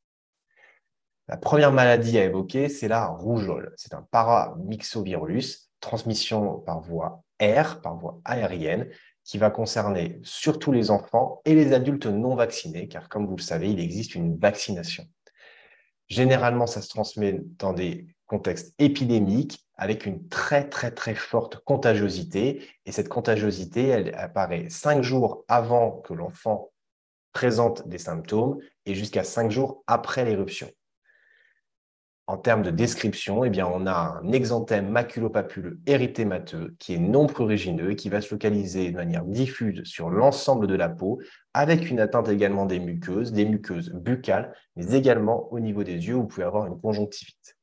La 1.29 1.37
première 1.37 1.73
maladie 1.73 2.19
à 2.19 2.25
évoquer, 2.25 2.69
c'est 2.69 2.89
la 2.89 3.07
rougeole. 3.07 3.73
C'est 3.77 3.95
un 3.95 4.07
paramyxovirus, 4.11 5.71
transmission 5.81 6.59
par 6.61 6.81
voie 6.81 7.23
air, 7.39 7.81
par 7.81 7.97
voie 7.97 8.21
aérienne, 8.25 8.89
qui 9.25 9.39
va 9.39 9.51
concerner 9.51 10.19
surtout 10.23 10.73
les 10.73 10.91
enfants 10.91 11.41
et 11.45 11.55
les 11.55 11.73
adultes 11.73 12.07
non 12.07 12.35
vaccinés, 12.35 12.89
car 12.89 13.09
comme 13.09 13.27
vous 13.27 13.37
le 13.37 13.43
savez, 13.43 13.71
il 13.71 13.81
existe 13.81 14.15
une 14.15 14.37
vaccination. 14.37 15.05
Généralement, 16.09 16.67
ça 16.67 16.83
se 16.83 16.89
transmet 16.89 17.41
dans 17.59 17.73
des 17.73 18.09
contextes 18.27 18.75
épidémiques 18.79 19.65
avec 19.77 20.07
une 20.07 20.29
très 20.29 20.69
très 20.69 20.91
très 20.91 21.15
forte 21.15 21.57
contagiosité. 21.65 22.69
Et 22.87 22.93
cette 22.93 23.09
contagiosité, 23.09 23.89
elle 23.89 24.15
apparaît 24.15 24.69
cinq 24.69 25.03
jours 25.03 25.45
avant 25.49 26.01
que 26.01 26.13
l'enfant 26.13 26.71
présente 27.33 27.89
des 27.89 27.99
symptômes 27.99 28.59
et 28.87 28.95
jusqu'à 28.95 29.25
cinq 29.25 29.51
jours 29.51 29.83
après 29.87 30.25
l'éruption. 30.25 30.69
En 32.31 32.37
termes 32.37 32.63
de 32.63 32.71
description, 32.71 33.43
eh 33.43 33.51
bien, 33.51 33.67
on 33.67 33.89
a 33.89 34.21
un 34.23 34.31
exanthème 34.31 34.89
maculopapuleux 34.89 35.81
érythémateux 35.87 36.77
qui 36.79 36.95
est 36.95 36.99
non 37.01 37.27
prurigineux 37.27 37.91
et 37.91 37.97
qui 37.97 38.09
va 38.09 38.21
se 38.21 38.33
localiser 38.33 38.93
de 38.93 38.97
manière 38.97 39.25
diffuse 39.25 39.83
sur 39.83 40.11
l'ensemble 40.11 40.69
de 40.69 40.77
la 40.77 40.89
peau, 40.89 41.21
avec 41.55 41.91
une 41.91 41.99
atteinte 41.99 42.29
également 42.29 42.67
des 42.67 42.79
muqueuses, 42.79 43.33
des 43.33 43.45
muqueuses 43.45 43.91
buccales, 43.93 44.55
mais 44.77 44.93
également 44.93 45.53
au 45.53 45.59
niveau 45.59 45.83
des 45.83 46.07
yeux 46.07 46.15
où 46.15 46.21
vous 46.21 46.29
pouvez 46.29 46.47
avoir 46.47 46.67
une 46.69 46.81
conjonctivite. 46.81 47.57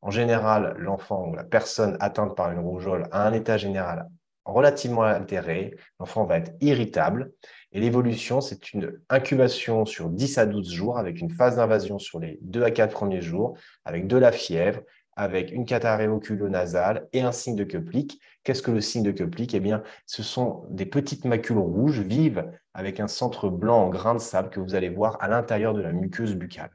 En 0.00 0.10
général, 0.10 0.74
l'enfant 0.78 1.28
ou 1.28 1.36
la 1.36 1.44
personne 1.44 1.96
atteinte 2.00 2.36
par 2.36 2.50
une 2.50 2.58
rougeole 2.58 3.06
a 3.12 3.24
un 3.24 3.32
état 3.32 3.56
général 3.56 4.08
relativement 4.44 5.02
altéré, 5.02 5.76
l'enfant 6.00 6.24
va 6.24 6.38
être 6.38 6.52
irritable. 6.60 7.32
Et 7.72 7.80
l'évolution, 7.80 8.40
c'est 8.40 8.72
une 8.72 9.00
incubation 9.08 9.84
sur 9.84 10.10
10 10.10 10.38
à 10.38 10.46
12 10.46 10.70
jours 10.70 10.98
avec 10.98 11.20
une 11.20 11.30
phase 11.30 11.56
d'invasion 11.56 11.98
sur 11.98 12.20
les 12.20 12.38
2 12.42 12.62
à 12.62 12.70
4 12.70 12.92
premiers 12.92 13.22
jours, 13.22 13.56
avec 13.84 14.06
de 14.06 14.16
la 14.16 14.32
fièvre, 14.32 14.80
avec 15.16 15.52
une 15.52 15.64
catarrhée 15.64 16.08
oculonasale 16.08 17.08
et 17.12 17.20
un 17.20 17.32
signe 17.32 17.56
de 17.56 17.64
Köplik. 17.64 18.20
Qu'est-ce 18.44 18.62
que 18.62 18.70
le 18.70 18.80
signe 18.80 19.02
de 19.02 19.12
Köplik? 19.12 19.54
Eh 19.54 19.60
bien, 19.60 19.82
ce 20.06 20.22
sont 20.22 20.64
des 20.70 20.86
petites 20.86 21.24
macules 21.24 21.58
rouges 21.58 22.00
vives 22.00 22.50
avec 22.74 23.00
un 23.00 23.08
centre 23.08 23.48
blanc 23.48 23.84
en 23.84 23.88
grains 23.88 24.14
de 24.14 24.20
sable 24.20 24.50
que 24.50 24.60
vous 24.60 24.74
allez 24.74 24.88
voir 24.88 25.18
à 25.20 25.28
l'intérieur 25.28 25.74
de 25.74 25.82
la 25.82 25.92
muqueuse 25.92 26.34
buccale. 26.34 26.70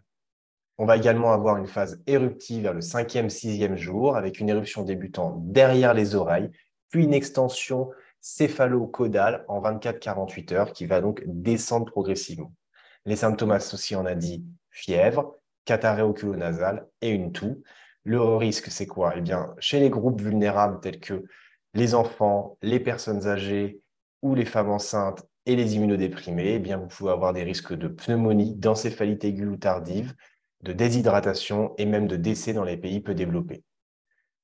On 0.78 0.86
va 0.86 0.96
également 0.96 1.34
avoir 1.34 1.58
une 1.58 1.66
phase 1.66 2.00
éruptive 2.06 2.62
vers 2.62 2.74
le 2.74 2.82
cinquième, 2.82 3.32
sixième 3.32 3.76
jour 3.76 4.16
avec 4.16 4.40
une 4.40 4.50
éruption 4.50 4.84
débutant 4.84 5.42
derrière 5.44 5.96
les 5.96 6.14
oreilles, 6.14 6.52
puis 6.90 7.04
une 7.04 7.14
extension 7.14 7.90
céphalo-caudale 8.22 9.46
en 9.48 9.62
24-48 9.62 10.54
heures 10.54 10.74
qui 10.74 10.86
va 10.86 11.02
donc 11.02 11.24
descendre 11.26 11.86
progressivement. 11.86 12.54
Les 13.06 13.16
symptômes 13.16 13.52
associés, 13.52 13.96
on 13.96 14.06
a 14.06 14.16
dit 14.16 14.44
fièvre, 14.72 15.36
catarrhée 15.66 16.02
oculonasale 16.02 16.88
et 17.02 17.10
une 17.10 17.32
toux. 17.32 17.64
Le 18.04 18.22
risque, 18.22 18.70
c'est 18.70 18.88
quoi? 18.88 19.14
Eh 19.16 19.22
bien, 19.22 19.54
chez 19.60 19.80
les 19.80 19.90
groupes 19.90 20.22
vulnérables 20.22 20.80
tels 20.80 21.00
que 21.00 21.26
les 21.74 21.94
enfants, 21.94 22.58
les 22.62 22.80
personnes 22.80 23.28
âgées 23.28 23.82
ou 24.22 24.34
les 24.36 24.46
femmes 24.46 24.70
enceintes 24.70 25.26
et 25.46 25.56
les 25.56 25.76
immunodéprimés, 25.76 26.56
eh 26.56 26.60
bien, 26.60 26.78
vous 26.78 26.88
pouvez 26.88 27.12
avoir 27.12 27.34
des 27.34 27.44
risques 27.44 27.74
de 27.74 27.88
pneumonie, 27.88 28.56
d'encéphalite 28.56 29.24
aiguë 29.24 29.48
ou 29.48 29.58
tardive, 29.58 30.14
de 30.64 30.74
déshydratation 30.74 31.74
et 31.78 31.86
même 31.86 32.08
de 32.08 32.16
décès 32.16 32.54
dans 32.54 32.64
les 32.64 32.78
pays 32.78 33.00
peu 33.00 33.14
développés. 33.14 33.64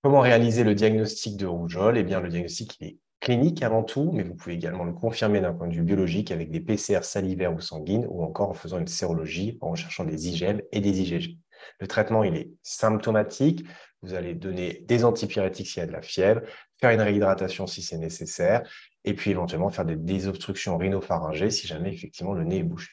Comment 0.03 0.19
réaliser 0.19 0.65
le 0.65 0.75
diagnostic 0.75 1.38
de 1.38 1.45
rougeole 1.45 1.98
Eh 1.98 2.03
bien, 2.03 2.19
le 2.19 2.27
diagnostic 2.27 2.75
est 2.81 2.98
clinique 3.22 3.63
avant 3.63 3.83
tout, 3.83 4.12
mais 4.12 4.24
vous 4.24 4.36
pouvez 4.36 4.53
également 4.53 4.83
le 4.83 4.91
confirmer 4.91 5.39
d'un 5.39 5.53
point 5.53 5.69
de 5.69 5.74
vue 5.74 5.81
biologique 5.81 6.29
avec 6.29 6.51
des 6.51 6.60
PCR 6.60 7.03
salivaires 7.03 7.53
ou 7.53 7.62
sanguines 7.62 8.05
ou 8.10 8.22
encore 8.22 8.50
en 8.50 8.53
faisant 8.53 8.79
une 8.79 8.88
sérologie 8.88 9.57
en 9.62 9.69
recherchant 9.69 10.03
des 10.03 10.27
IgM 10.27 10.60
et 10.74 10.81
des 10.81 11.00
IgG. 11.00 11.38
Le 11.79 11.88
traitement, 11.88 12.25
il 12.25 12.36
est 12.36 12.50
symptomatique. 12.63 13.65
Vous 14.01 14.13
allez 14.13 14.33
donner 14.33 14.83
des 14.86 15.05
antipyrétiques 15.05 15.67
s'il 15.67 15.79
y 15.79 15.83
a 15.83 15.88
de 15.88 15.93
la 15.93 16.01
fièvre, 16.01 16.41
faire 16.81 16.89
une 16.89 17.00
réhydratation 17.00 17.65
si 17.65 17.81
c'est 17.81 17.98
nécessaire, 17.98 18.69
et 19.05 19.13
puis 19.13 19.31
éventuellement 19.31 19.69
faire 19.69 19.86
des 19.86 19.95
désobstructions 19.95 20.77
rhinopharyngées 20.77 21.50
si 21.50 21.65
jamais 21.65 21.93
effectivement 21.93 22.33
le 22.33 22.43
nez 22.43 22.57
est 22.57 22.63
bouché. 22.63 22.89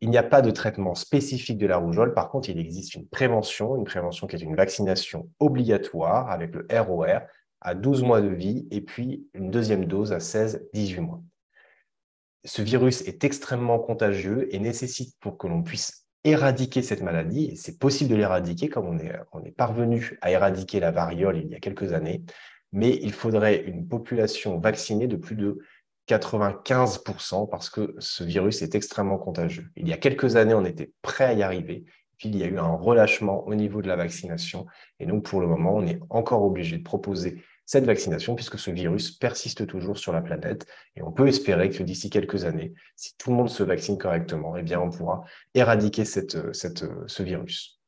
Il 0.00 0.10
n'y 0.10 0.18
a 0.18 0.22
pas 0.22 0.42
de 0.42 0.50
traitement 0.50 0.94
spécifique 0.94 1.58
de 1.58 1.66
la 1.66 1.76
rougeole. 1.76 2.14
Par 2.14 2.28
contre, 2.30 2.50
il 2.50 2.58
existe 2.58 2.94
une 2.94 3.08
prévention, 3.08 3.76
une 3.76 3.84
prévention 3.84 4.26
qui 4.26 4.36
est 4.36 4.40
une 4.40 4.56
vaccination 4.56 5.30
obligatoire 5.38 6.30
avec 6.30 6.54
le 6.54 6.66
ROR 6.70 7.20
à 7.60 7.74
12 7.74 8.02
mois 8.02 8.20
de 8.20 8.28
vie 8.28 8.66
et 8.70 8.80
puis 8.80 9.26
une 9.34 9.50
deuxième 9.50 9.86
dose 9.86 10.12
à 10.12 10.18
16-18 10.18 11.00
mois. 11.00 11.22
Ce 12.44 12.60
virus 12.60 13.00
est 13.08 13.24
extrêmement 13.24 13.78
contagieux 13.78 14.54
et 14.54 14.58
nécessite 14.58 15.16
pour 15.20 15.38
que 15.38 15.46
l'on 15.46 15.62
puisse 15.62 16.04
éradiquer 16.24 16.82
cette 16.82 17.02
maladie, 17.02 17.50
et 17.52 17.56
c'est 17.56 17.78
possible 17.78 18.10
de 18.10 18.16
l'éradiquer 18.16 18.68
comme 18.68 18.86
on 18.86 18.98
est, 18.98 19.12
on 19.32 19.42
est 19.44 19.50
parvenu 19.50 20.18
à 20.22 20.30
éradiquer 20.30 20.80
la 20.80 20.90
variole 20.90 21.38
il 21.38 21.50
y 21.50 21.54
a 21.54 21.60
quelques 21.60 21.92
années, 21.92 22.24
mais 22.72 22.98
il 23.02 23.12
faudrait 23.12 23.62
une 23.62 23.86
population 23.86 24.58
vaccinée 24.58 25.06
de 25.06 25.16
plus 25.16 25.36
de 25.36 25.58
95% 26.08 27.48
parce 27.48 27.70
que 27.70 27.94
ce 27.98 28.24
virus 28.24 28.62
est 28.62 28.74
extrêmement 28.74 29.18
contagieux. 29.18 29.70
Il 29.76 29.88
y 29.88 29.92
a 29.92 29.96
quelques 29.96 30.36
années, 30.36 30.54
on 30.54 30.64
était 30.64 30.92
prêt 31.02 31.24
à 31.24 31.32
y 31.32 31.42
arriver, 31.42 31.84
puis 32.18 32.28
il 32.28 32.36
y 32.36 32.42
a 32.42 32.46
eu 32.46 32.58
un 32.58 32.74
relâchement 32.74 33.46
au 33.46 33.54
niveau 33.54 33.82
de 33.82 33.88
la 33.88 33.96
vaccination, 33.96 34.66
et 35.00 35.06
donc 35.06 35.24
pour 35.24 35.40
le 35.40 35.46
moment, 35.46 35.74
on 35.74 35.86
est 35.86 36.00
encore 36.10 36.42
obligé 36.42 36.78
de 36.78 36.82
proposer 36.82 37.42
cette 37.66 37.86
vaccination 37.86 38.34
puisque 38.34 38.58
ce 38.58 38.70
virus 38.70 39.10
persiste 39.10 39.66
toujours 39.66 39.96
sur 39.96 40.12
la 40.12 40.20
planète 40.20 40.66
et 40.96 41.02
on 41.02 41.12
peut 41.12 41.28
espérer 41.28 41.70
que 41.70 41.82
d'ici 41.82 42.10
quelques 42.10 42.44
années, 42.44 42.74
si 42.94 43.16
tout 43.16 43.30
le 43.30 43.36
monde 43.36 43.48
se 43.48 43.62
vaccine 43.62 43.96
correctement, 43.96 44.56
eh 44.56 44.62
bien 44.62 44.80
on 44.80 44.90
pourra 44.90 45.24
éradiquer 45.54 46.04
cette, 46.04 46.36
ce 46.52 47.22
virus. 47.22 47.80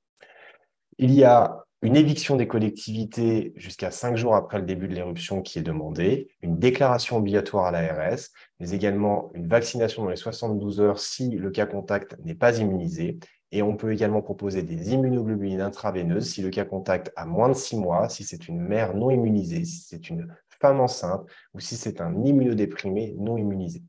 Il 0.98 1.12
y 1.12 1.24
a 1.24 1.65
une 1.82 1.96
éviction 1.96 2.36
des 2.36 2.48
collectivités 2.48 3.52
jusqu'à 3.56 3.90
cinq 3.90 4.16
jours 4.16 4.34
après 4.34 4.58
le 4.58 4.64
début 4.64 4.88
de 4.88 4.94
l'éruption 4.94 5.42
qui 5.42 5.58
est 5.58 5.62
demandée, 5.62 6.28
une 6.40 6.58
déclaration 6.58 7.18
obligatoire 7.18 7.66
à 7.66 7.70
l'ARS, 7.70 8.30
mais 8.60 8.70
également 8.70 9.30
une 9.34 9.46
vaccination 9.46 10.04
dans 10.04 10.10
les 10.10 10.16
72 10.16 10.80
heures 10.80 10.98
si 10.98 11.30
le 11.30 11.50
cas 11.50 11.66
contact 11.66 12.16
n'est 12.24 12.34
pas 12.34 12.58
immunisé, 12.58 13.18
et 13.52 13.62
on 13.62 13.76
peut 13.76 13.92
également 13.92 14.22
proposer 14.22 14.62
des 14.62 14.92
immunoglobulines 14.92 15.60
intraveineuses 15.60 16.30
si 16.30 16.42
le 16.42 16.50
cas 16.50 16.64
contact 16.64 17.12
a 17.14 17.26
moins 17.26 17.48
de 17.48 17.54
six 17.54 17.76
mois, 17.76 18.08
si 18.08 18.24
c'est 18.24 18.48
une 18.48 18.60
mère 18.60 18.94
non 18.94 19.10
immunisée, 19.10 19.64
si 19.64 19.80
c'est 19.80 20.10
une 20.10 20.26
femme 20.60 20.80
enceinte 20.80 21.24
ou 21.54 21.60
si 21.60 21.76
c'est 21.76 22.00
un 22.00 22.24
immunodéprimé 22.24 23.14
non 23.18 23.36
immunisé. 23.36 23.82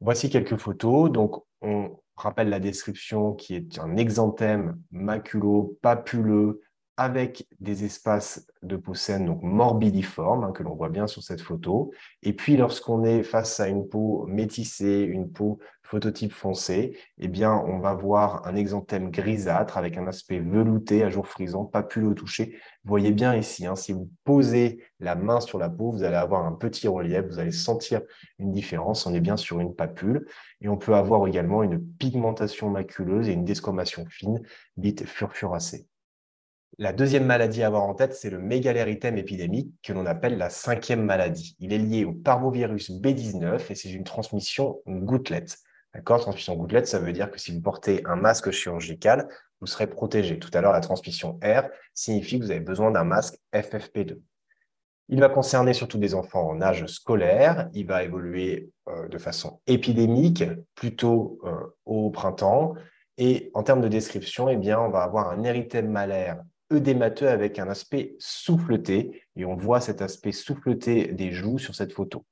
Voici 0.00 0.30
quelques 0.30 0.56
photos. 0.56 1.10
Donc, 1.10 1.42
on 1.60 1.98
rappelle 2.22 2.48
la 2.48 2.60
description 2.60 3.32
qui 3.32 3.54
est 3.54 3.78
un 3.78 3.96
exanthème 3.96 4.78
maculo-papuleux 4.90 6.60
avec 6.98 7.46
des 7.60 7.84
espaces 7.84 8.44
de 8.64 8.76
peau 8.76 8.92
saine, 8.92 9.24
donc 9.24 9.40
morbidiformes, 9.40 10.42
hein, 10.42 10.50
que 10.50 10.64
l'on 10.64 10.74
voit 10.74 10.88
bien 10.88 11.06
sur 11.06 11.22
cette 11.22 11.40
photo. 11.40 11.92
Et 12.24 12.32
puis, 12.32 12.56
lorsqu'on 12.56 13.04
est 13.04 13.22
face 13.22 13.60
à 13.60 13.68
une 13.68 13.88
peau 13.88 14.26
métissée, 14.26 15.02
une 15.02 15.30
peau 15.30 15.60
phototype 15.84 16.32
foncé, 16.32 16.98
eh 17.18 17.28
bien, 17.28 17.54
on 17.54 17.78
va 17.78 17.94
voir 17.94 18.44
un 18.48 18.56
exanthème 18.56 19.12
grisâtre 19.12 19.78
avec 19.78 19.96
un 19.96 20.08
aspect 20.08 20.40
velouté 20.40 21.04
à 21.04 21.08
jour 21.08 21.28
frisant, 21.28 21.64
papuleux 21.64 22.08
au 22.08 22.14
toucher. 22.14 22.56
Vous 22.82 22.88
voyez 22.88 23.12
bien 23.12 23.36
ici, 23.36 23.64
hein, 23.64 23.76
si 23.76 23.92
vous 23.92 24.10
posez 24.24 24.82
la 24.98 25.14
main 25.14 25.38
sur 25.38 25.58
la 25.58 25.68
peau, 25.68 25.92
vous 25.92 26.02
allez 26.02 26.16
avoir 26.16 26.44
un 26.46 26.52
petit 26.52 26.88
relief, 26.88 27.26
vous 27.26 27.38
allez 27.38 27.52
sentir 27.52 28.00
une 28.40 28.50
différence. 28.50 29.06
On 29.06 29.14
est 29.14 29.20
bien 29.20 29.36
sur 29.36 29.60
une 29.60 29.72
papule. 29.72 30.26
Et 30.62 30.68
on 30.68 30.76
peut 30.76 30.96
avoir 30.96 31.24
également 31.28 31.62
une 31.62 31.80
pigmentation 31.80 32.70
maculeuse 32.70 33.28
et 33.28 33.32
une 33.34 33.44
desquamation 33.44 34.04
fine, 34.10 34.42
dite 34.76 35.06
furfuracée. 35.06 35.86
La 36.80 36.92
deuxième 36.92 37.26
maladie 37.26 37.64
à 37.64 37.66
avoir 37.66 37.82
en 37.82 37.94
tête, 37.94 38.14
c'est 38.14 38.30
le 38.30 38.38
mégalérythème 38.38 39.18
épidémique 39.18 39.74
que 39.82 39.92
l'on 39.92 40.06
appelle 40.06 40.38
la 40.38 40.48
cinquième 40.48 41.02
maladie. 41.02 41.56
Il 41.58 41.72
est 41.72 41.78
lié 41.78 42.04
au 42.04 42.12
parvovirus 42.12 42.92
B19 42.92 43.72
et 43.72 43.74
c'est 43.74 43.90
une 43.90 44.04
transmission 44.04 44.80
gouttelette. 44.86 45.58
D'accord? 45.92 46.20
Transmission 46.20 46.54
gouttelette, 46.54 46.86
ça 46.86 47.00
veut 47.00 47.12
dire 47.12 47.32
que 47.32 47.40
si 47.40 47.52
vous 47.52 47.60
portez 47.60 48.02
un 48.06 48.14
masque 48.14 48.52
chirurgical, 48.52 49.26
vous 49.60 49.66
serez 49.66 49.88
protégé. 49.88 50.38
Tout 50.38 50.52
à 50.54 50.60
l'heure, 50.60 50.72
la 50.72 50.78
transmission 50.78 51.40
R 51.42 51.64
signifie 51.94 52.38
que 52.38 52.44
vous 52.44 52.52
avez 52.52 52.60
besoin 52.60 52.92
d'un 52.92 53.02
masque 53.02 53.34
FFP2. 53.52 54.20
Il 55.08 55.18
va 55.18 55.28
concerner 55.28 55.72
surtout 55.72 55.98
des 55.98 56.14
enfants 56.14 56.48
en 56.48 56.62
âge 56.62 56.86
scolaire. 56.86 57.68
Il 57.72 57.88
va 57.88 58.04
évoluer 58.04 58.70
euh, 58.88 59.08
de 59.08 59.18
façon 59.18 59.60
épidémique, 59.66 60.44
plutôt 60.76 61.40
euh, 61.42 61.56
au 61.86 62.10
printemps. 62.10 62.74
Et 63.16 63.50
en 63.54 63.64
termes 63.64 63.80
de 63.80 63.88
description, 63.88 64.48
eh 64.48 64.56
bien, 64.56 64.78
on 64.78 64.90
va 64.90 65.02
avoir 65.02 65.28
un 65.30 65.42
érythème 65.42 65.90
malaire 65.90 66.40
œdémateux 66.72 67.28
avec 67.28 67.58
un 67.58 67.68
aspect 67.68 68.14
souffleté. 68.18 69.22
Et 69.36 69.44
on 69.44 69.56
voit 69.56 69.80
cet 69.80 70.02
aspect 70.02 70.32
souffleté 70.32 71.08
des 71.08 71.32
joues 71.32 71.58
sur 71.58 71.74
cette 71.74 71.92
photo. 71.92 72.24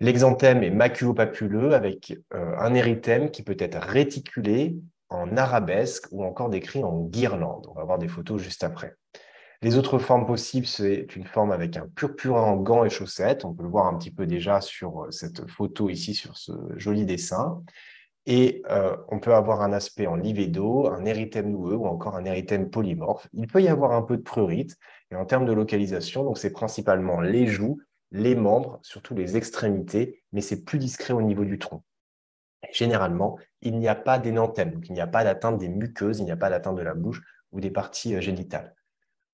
L'exanthème 0.00 0.62
est 0.62 0.70
maculopapuleux 0.70 1.72
avec 1.72 2.18
euh, 2.34 2.56
un 2.58 2.74
érythème 2.74 3.30
qui 3.30 3.42
peut 3.42 3.56
être 3.58 3.78
réticulé 3.78 4.76
en 5.08 5.36
arabesque 5.36 6.06
ou 6.10 6.24
encore 6.24 6.50
décrit 6.50 6.82
en 6.82 7.00
guirlande. 7.04 7.66
On 7.70 7.74
va 7.74 7.84
voir 7.84 7.98
des 7.98 8.08
photos 8.08 8.42
juste 8.42 8.64
après. 8.64 8.96
Les 9.62 9.78
autres 9.78 9.98
formes 9.98 10.26
possibles, 10.26 10.66
c'est 10.66 11.16
une 11.16 11.24
forme 11.24 11.52
avec 11.52 11.76
un 11.76 11.86
purpurin 11.94 12.42
en 12.42 12.56
gants 12.56 12.84
et 12.84 12.90
chaussettes. 12.90 13.44
On 13.44 13.54
peut 13.54 13.62
le 13.62 13.70
voir 13.70 13.86
un 13.86 13.96
petit 13.96 14.10
peu 14.10 14.26
déjà 14.26 14.60
sur 14.60 15.04
euh, 15.04 15.10
cette 15.10 15.48
photo 15.50 15.88
ici, 15.88 16.14
sur 16.14 16.36
ce 16.36 16.52
joli 16.76 17.06
dessin. 17.06 17.62
Et 18.26 18.62
euh, 18.70 18.96
on 19.08 19.18
peut 19.18 19.34
avoir 19.34 19.60
un 19.60 19.72
aspect 19.72 20.06
en 20.06 20.16
livédo, 20.16 20.88
un 20.88 21.04
érythème 21.04 21.50
noueux 21.50 21.76
ou 21.76 21.86
encore 21.86 22.16
un 22.16 22.24
érythème 22.24 22.70
polymorphe. 22.70 23.28
Il 23.32 23.46
peut 23.46 23.62
y 23.62 23.68
avoir 23.68 23.92
un 23.92 24.02
peu 24.02 24.16
de 24.16 24.22
prurite. 24.22 24.76
Et 25.10 25.16
en 25.16 25.26
termes 25.26 25.44
de 25.44 25.52
localisation, 25.52 26.24
donc 26.24 26.38
c'est 26.38 26.52
principalement 26.52 27.20
les 27.20 27.46
joues, 27.46 27.80
les 28.10 28.34
membres, 28.34 28.78
surtout 28.82 29.14
les 29.14 29.36
extrémités, 29.36 30.22
mais 30.32 30.40
c'est 30.40 30.64
plus 30.64 30.78
discret 30.78 31.12
au 31.12 31.20
niveau 31.20 31.44
du 31.44 31.58
tronc. 31.58 31.82
Généralement, 32.72 33.38
il 33.60 33.78
n'y 33.78 33.88
a 33.88 33.94
pas 33.94 34.18
d'énanthème, 34.18 34.80
il 34.84 34.92
n'y 34.92 35.00
a 35.00 35.06
pas 35.06 35.24
d'atteinte 35.24 35.58
des 35.58 35.68
muqueuses, 35.68 36.20
il 36.20 36.24
n'y 36.24 36.30
a 36.30 36.36
pas 36.36 36.48
d'atteinte 36.48 36.76
de 36.76 36.82
la 36.82 36.94
bouche 36.94 37.22
ou 37.52 37.60
des 37.60 37.70
parties 37.70 38.14
euh, 38.14 38.20
génitales. 38.20 38.74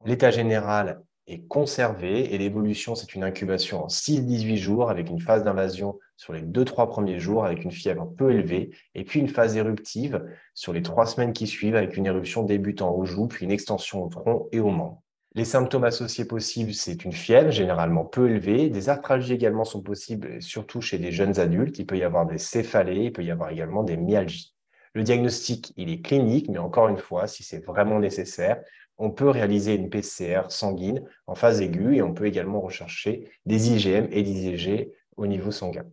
L'état 0.05 0.31
général 0.31 1.03
est 1.27 1.47
conservé 1.47 2.35
et 2.35 2.39
l'évolution, 2.39 2.95
c'est 2.95 3.15
une 3.15 3.23
incubation 3.23 3.85
en 3.85 3.87
6-18 3.89 4.57
jours 4.57 4.91
avec 4.91 5.09
une 5.09 5.21
phase 5.21 5.45
d'invasion 5.45 5.99
sur 6.17 6.33
les 6.33 6.43
2-3 6.43 6.89
premiers 6.89 7.19
jours 7.19 7.45
avec 7.45 7.65
une 7.65 7.71
fièvre 7.71 8.07
peu 8.17 8.31
élevée 8.33 8.71
et 8.95 9.05
puis 9.05 9.21
une 9.21 9.29
phase 9.29 9.57
éruptive 9.57 10.25
sur 10.55 10.73
les 10.73 10.83
3 10.83 11.07
semaines 11.07 11.33
qui 11.33 11.47
suivent 11.47 11.77
avec 11.77 11.97
une 11.97 12.07
éruption 12.07 12.43
débutant 12.43 12.93
aux 12.95 13.05
joues 13.05 13.29
puis 13.29 13.45
une 13.45 13.53
extension 13.53 14.03
au 14.03 14.09
tronc 14.09 14.49
et 14.53 14.61
aux 14.61 14.71
membres. 14.71 15.03
Les 15.37 15.45
symptômes 15.45 15.85
associés 15.85 16.25
possibles, 16.25 16.75
c'est 16.75 17.05
une 17.05 17.13
fièvre 17.13 17.53
généralement 17.53 18.05
peu 18.05 18.29
élevée. 18.29 18.69
Des 18.69 18.89
arthralgies 18.89 19.35
également 19.35 19.63
sont 19.63 19.81
possibles, 19.81 20.43
surtout 20.43 20.81
chez 20.81 20.99
des 20.99 21.13
jeunes 21.13 21.39
adultes. 21.39 21.79
Il 21.79 21.87
peut 21.87 21.97
y 21.97 22.03
avoir 22.03 22.27
des 22.27 22.39
céphalées, 22.39 23.05
il 23.05 23.13
peut 23.13 23.23
y 23.23 23.31
avoir 23.31 23.51
également 23.51 23.85
des 23.85 23.97
myalgies. 23.97 24.57
Le 24.93 25.05
diagnostic, 25.05 25.73
il 25.77 25.89
est 25.89 26.01
clinique, 26.01 26.49
mais 26.49 26.59
encore 26.59 26.89
une 26.89 26.99
fois, 26.99 27.29
si 27.29 27.45
c'est 27.45 27.65
vraiment 27.65 28.01
nécessaire, 28.01 28.61
on 29.01 29.11
peut 29.11 29.31
réaliser 29.31 29.75
une 29.75 29.89
PCR 29.89 30.43
sanguine 30.51 31.03
en 31.27 31.35
phase 31.35 31.63
aiguë 31.63 31.97
et 31.97 32.03
on 32.03 32.13
peut 32.13 32.27
également 32.27 32.61
rechercher 32.61 33.31
des 33.47 33.73
IgM 33.73 34.07
et 34.13 34.23
des 34.23 34.47
IgG 34.47 34.93
au 35.17 35.27
niveau 35.27 35.51
sanguin. 35.51 35.87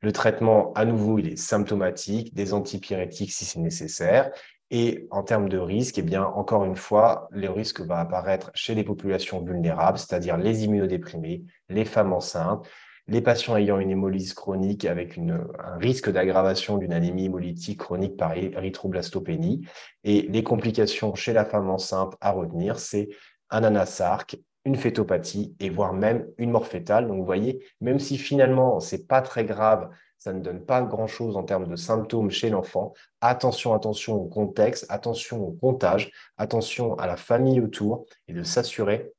Le 0.00 0.12
traitement, 0.12 0.72
à 0.74 0.84
nouveau, 0.84 1.18
il 1.18 1.28
est 1.28 1.36
symptomatique, 1.36 2.32
des 2.34 2.54
antipyrétiques 2.54 3.32
si 3.32 3.44
c'est 3.44 3.58
nécessaire. 3.58 4.30
Et 4.70 5.08
en 5.10 5.24
termes 5.24 5.48
de 5.48 5.58
risque, 5.58 5.98
eh 5.98 6.02
bien, 6.02 6.24
encore 6.24 6.64
une 6.64 6.76
fois, 6.76 7.28
le 7.32 7.50
risque 7.50 7.80
va 7.80 7.98
apparaître 7.98 8.52
chez 8.54 8.76
les 8.76 8.84
populations 8.84 9.42
vulnérables, 9.42 9.98
c'est-à-dire 9.98 10.36
les 10.36 10.64
immunodéprimés, 10.64 11.44
les 11.68 11.84
femmes 11.84 12.12
enceintes, 12.12 12.68
les 13.08 13.20
patients 13.20 13.56
ayant 13.56 13.78
une 13.78 13.90
hémolyse 13.90 14.34
chronique 14.34 14.84
avec 14.84 15.18
un 15.18 15.76
risque 15.78 16.10
d'aggravation 16.10 16.76
d'une 16.76 16.92
anémie 16.92 17.26
hémolytique 17.26 17.78
chronique 17.78 18.16
par 18.16 18.36
érythroblastopénie. 18.36 19.66
Et 20.04 20.22
les 20.22 20.42
complications 20.42 21.14
chez 21.14 21.32
la 21.32 21.44
femme 21.44 21.70
enceinte 21.70 22.16
à 22.20 22.32
retenir, 22.32 22.78
c'est 22.78 23.08
un 23.50 23.62
anasarque, 23.62 24.38
une 24.64 24.76
fétopathie 24.76 25.54
et 25.60 25.70
voire 25.70 25.92
même 25.92 26.26
une 26.38 26.50
mort 26.50 26.66
fétale. 26.66 27.06
Donc 27.06 27.18
vous 27.18 27.24
voyez, 27.24 27.64
même 27.80 28.00
si 28.00 28.18
finalement 28.18 28.80
c'est 28.80 29.06
pas 29.06 29.22
très 29.22 29.44
grave, 29.44 29.88
ça 30.18 30.32
ne 30.32 30.40
donne 30.40 30.64
pas 30.64 30.82
grand-chose 30.82 31.36
en 31.36 31.44
termes 31.44 31.68
de 31.68 31.76
symptômes 31.76 32.30
chez 32.30 32.50
l'enfant, 32.50 32.94
attention, 33.20 33.74
attention 33.74 34.16
au 34.16 34.24
contexte, 34.24 34.86
attention 34.88 35.40
au 35.46 35.52
comptage, 35.52 36.10
attention 36.36 36.96
à 36.96 37.06
la 37.06 37.16
famille 37.16 37.60
autour 37.60 38.06
et 38.26 38.32
de 38.32 38.42
s'assurer 38.42 39.12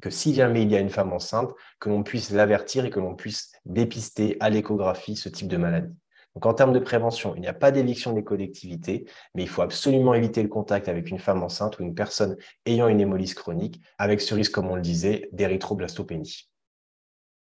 que 0.00 0.10
si 0.10 0.34
jamais 0.34 0.62
il 0.62 0.70
y 0.70 0.76
a 0.76 0.80
une 0.80 0.90
femme 0.90 1.12
enceinte, 1.12 1.52
que 1.78 1.88
l'on 1.88 2.02
puisse 2.02 2.30
l'avertir 2.30 2.84
et 2.84 2.90
que 2.90 3.00
l'on 3.00 3.14
puisse 3.14 3.52
dépister 3.64 4.36
à 4.40 4.50
l'échographie 4.50 5.16
ce 5.16 5.28
type 5.28 5.48
de 5.48 5.56
maladie. 5.56 5.94
Donc 6.34 6.46
en 6.46 6.54
termes 6.54 6.72
de 6.72 6.78
prévention, 6.78 7.34
il 7.34 7.40
n'y 7.40 7.48
a 7.48 7.52
pas 7.52 7.72
d'éviction 7.72 8.12
des 8.12 8.22
collectivités, 8.22 9.06
mais 9.34 9.42
il 9.42 9.48
faut 9.48 9.62
absolument 9.62 10.14
éviter 10.14 10.42
le 10.42 10.48
contact 10.48 10.88
avec 10.88 11.10
une 11.10 11.18
femme 11.18 11.42
enceinte 11.42 11.78
ou 11.78 11.82
une 11.82 11.94
personne 11.94 12.36
ayant 12.66 12.88
une 12.88 13.00
hémolyse 13.00 13.34
chronique, 13.34 13.80
avec 13.98 14.20
ce 14.20 14.34
risque, 14.34 14.52
comme 14.52 14.70
on 14.70 14.76
le 14.76 14.80
disait, 14.80 15.28
d'érythroblastopénie. 15.32 16.48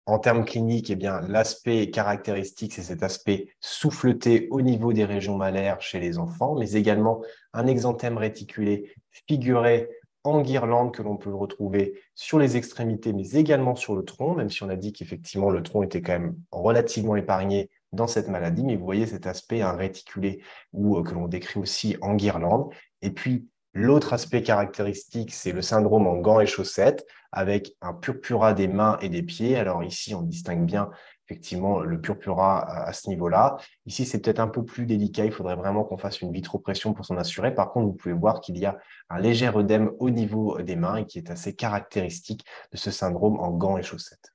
En 0.06 0.18
termes 0.18 0.44
cliniques, 0.44 0.90
eh 0.90 0.96
bien, 0.96 1.22
l'aspect 1.28 1.92
caractéristique, 1.92 2.74
c'est 2.74 2.82
cet 2.82 3.04
aspect 3.04 3.50
souffleté 3.60 4.48
au 4.50 4.62
niveau 4.62 4.92
des 4.92 5.06
régions 5.06 5.38
malaires 5.38 5.82
chez 5.82 6.00
les 6.00 6.18
enfants, 6.18 6.56
mais 6.58 6.72
également 6.72 7.22
un 7.54 7.68
exanthème 7.68 8.18
réticulé 8.18 8.92
figuré 9.28 9.88
en 10.24 10.42
guirlande 10.42 10.94
que 10.94 11.02
l'on 11.02 11.18
peut 11.18 11.34
retrouver 11.34 12.00
sur 12.16 12.40
les 12.40 12.58
extrémités, 12.58 13.14
mais 13.14 13.32
également 13.32 13.76
sur 13.76 13.96
le 13.96 14.04
tronc, 14.04 14.36
même 14.36 14.50
si 14.50 14.64
on 14.64 14.70
a 14.70 14.76
dit 14.76 14.92
qu'effectivement 14.92 15.50
le 15.50 15.64
tronc 15.64 15.84
était 15.84 16.02
quand 16.02 16.14
même 16.14 16.36
relativement 16.52 17.16
épargné 17.16 17.70
dans 17.92 18.08
cette 18.08 18.28
maladie, 18.28 18.64
mais 18.64 18.76
vous 18.76 18.86
voyez 18.86 19.08
cet 19.08 19.26
aspect 19.28 19.62
un 19.62 19.74
réticulé 19.74 20.42
ou 20.74 20.98
euh, 20.98 21.04
que 21.04 21.14
l'on 21.14 21.28
décrit 21.28 21.60
aussi 21.60 21.98
en 22.02 22.16
guirlande. 22.16 22.72
Et 23.02 23.12
puis 23.12 23.48
l'autre 23.74 24.14
aspect 24.14 24.44
caractéristique, 24.44 25.34
c'est 25.34 25.52
le 25.52 25.62
syndrome 25.62 26.08
en 26.08 26.18
gants 26.18 26.40
et 26.40 26.46
chaussettes 26.46 27.06
avec 27.32 27.76
un 27.82 27.94
purpura 27.94 28.54
des 28.54 28.68
mains 28.68 28.98
et 29.02 29.10
des 29.10 29.24
pieds. 29.24 29.56
Alors 29.56 29.84
ici, 29.84 30.14
on 30.14 30.22
distingue 30.22 30.66
bien 30.66 30.90
effectivement 31.30 31.82
le 31.82 32.02
purpura 32.02 32.66
à 32.86 32.92
ce 32.92 33.08
niveau-là. 33.08 33.58
Ici, 33.86 34.06
c'est 34.06 34.20
peut-être 34.20 34.40
un 34.40 34.48
peu 34.48 34.66
plus 34.66 34.86
délicat. 34.88 35.26
Il 35.26 35.32
faudrait 35.32 35.56
vraiment 35.56 35.84
qu'on 35.84 35.98
fasse 35.98 36.22
une 36.22 36.32
vitropression 36.32 36.94
pour 36.94 37.06
s'en 37.06 37.18
assurer. 37.18 37.54
Par 37.54 37.72
contre, 37.72 37.86
vous 37.86 37.94
pouvez 37.94 38.16
voir 38.16 38.42
qu'il 38.42 38.58
y 38.58 38.66
a 38.66 38.78
un 39.10 39.20
léger 39.20 39.52
œdème 39.56 39.92
au 40.00 40.10
niveau 40.10 40.60
des 40.62 40.76
mains 40.76 40.98
et 40.98 41.06
qui 41.06 41.20
est 41.20 41.30
assez 41.30 41.56
caractéristique 41.56 42.46
de 42.72 42.78
ce 42.78 42.90
syndrome 42.90 43.40
en 43.40 43.52
gants 43.52 43.78
et 43.78 43.84
chaussettes. 43.84 44.34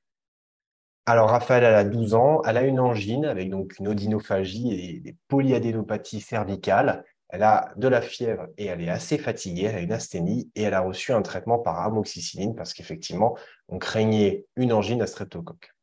Alors, 1.06 1.30
Raphaël, 1.30 1.64
elle 1.64 1.74
a 1.74 1.84
12 1.84 2.14
ans, 2.14 2.40
elle 2.46 2.56
a 2.56 2.62
une 2.62 2.80
angine 2.80 3.24
avec 3.24 3.50
donc 3.50 3.78
une 3.78 3.88
odynophagie 3.88 4.72
et 4.72 5.00
des 5.00 5.16
polyadénopathies 5.28 6.20
cervicales. 6.20 7.04
Elle 7.28 7.42
a 7.42 7.72
de 7.76 7.88
la 7.88 8.00
fièvre 8.00 8.46
et 8.56 8.66
elle 8.66 8.80
est 8.80 8.88
assez 8.88 9.18
fatiguée, 9.18 9.64
elle 9.64 9.74
a 9.74 9.80
une 9.80 9.92
asthénie 9.92 10.50
et 10.54 10.62
elle 10.62 10.74
a 10.74 10.80
reçu 10.80 11.12
un 11.12 11.22
traitement 11.22 11.58
par 11.58 11.80
amoxicilline 11.80 12.54
parce 12.54 12.72
qu'effectivement, 12.72 13.36
on 13.68 13.78
craignait 13.78 14.46
une 14.56 14.72
angine 14.72 15.02
à 15.02 15.06
streptocoque. 15.06 15.73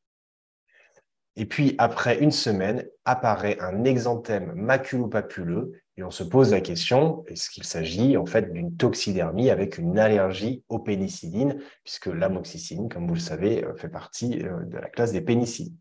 Et 1.35 1.45
puis, 1.45 1.75
après 1.77 2.19
une 2.19 2.31
semaine, 2.31 2.85
apparaît 3.05 3.57
un 3.59 3.83
exanthème 3.83 4.51
maculopapuleux 4.53 5.81
et 5.97 6.03
on 6.03 6.11
se 6.11 6.23
pose 6.23 6.51
la 6.51 6.61
question, 6.61 7.23
est-ce 7.27 7.50
qu'il 7.50 7.63
s'agit 7.63 8.17
en 8.17 8.25
fait 8.25 8.51
d'une 8.51 8.75
toxidermie 8.75 9.50
avec 9.50 9.77
une 9.77 10.00
allergie 10.00 10.63
aux 10.69 10.79
pénicillines, 10.79 11.59
puisque 11.83 12.07
l'amoxicilline, 12.07 12.89
comme 12.89 13.07
vous 13.07 13.13
le 13.13 13.19
savez, 13.19 13.63
euh, 13.63 13.75
fait 13.75 13.89
partie 13.89 14.41
euh, 14.43 14.63
de 14.65 14.77
la 14.77 14.89
classe 14.89 15.11
des 15.11 15.21
pénicillines 15.21 15.77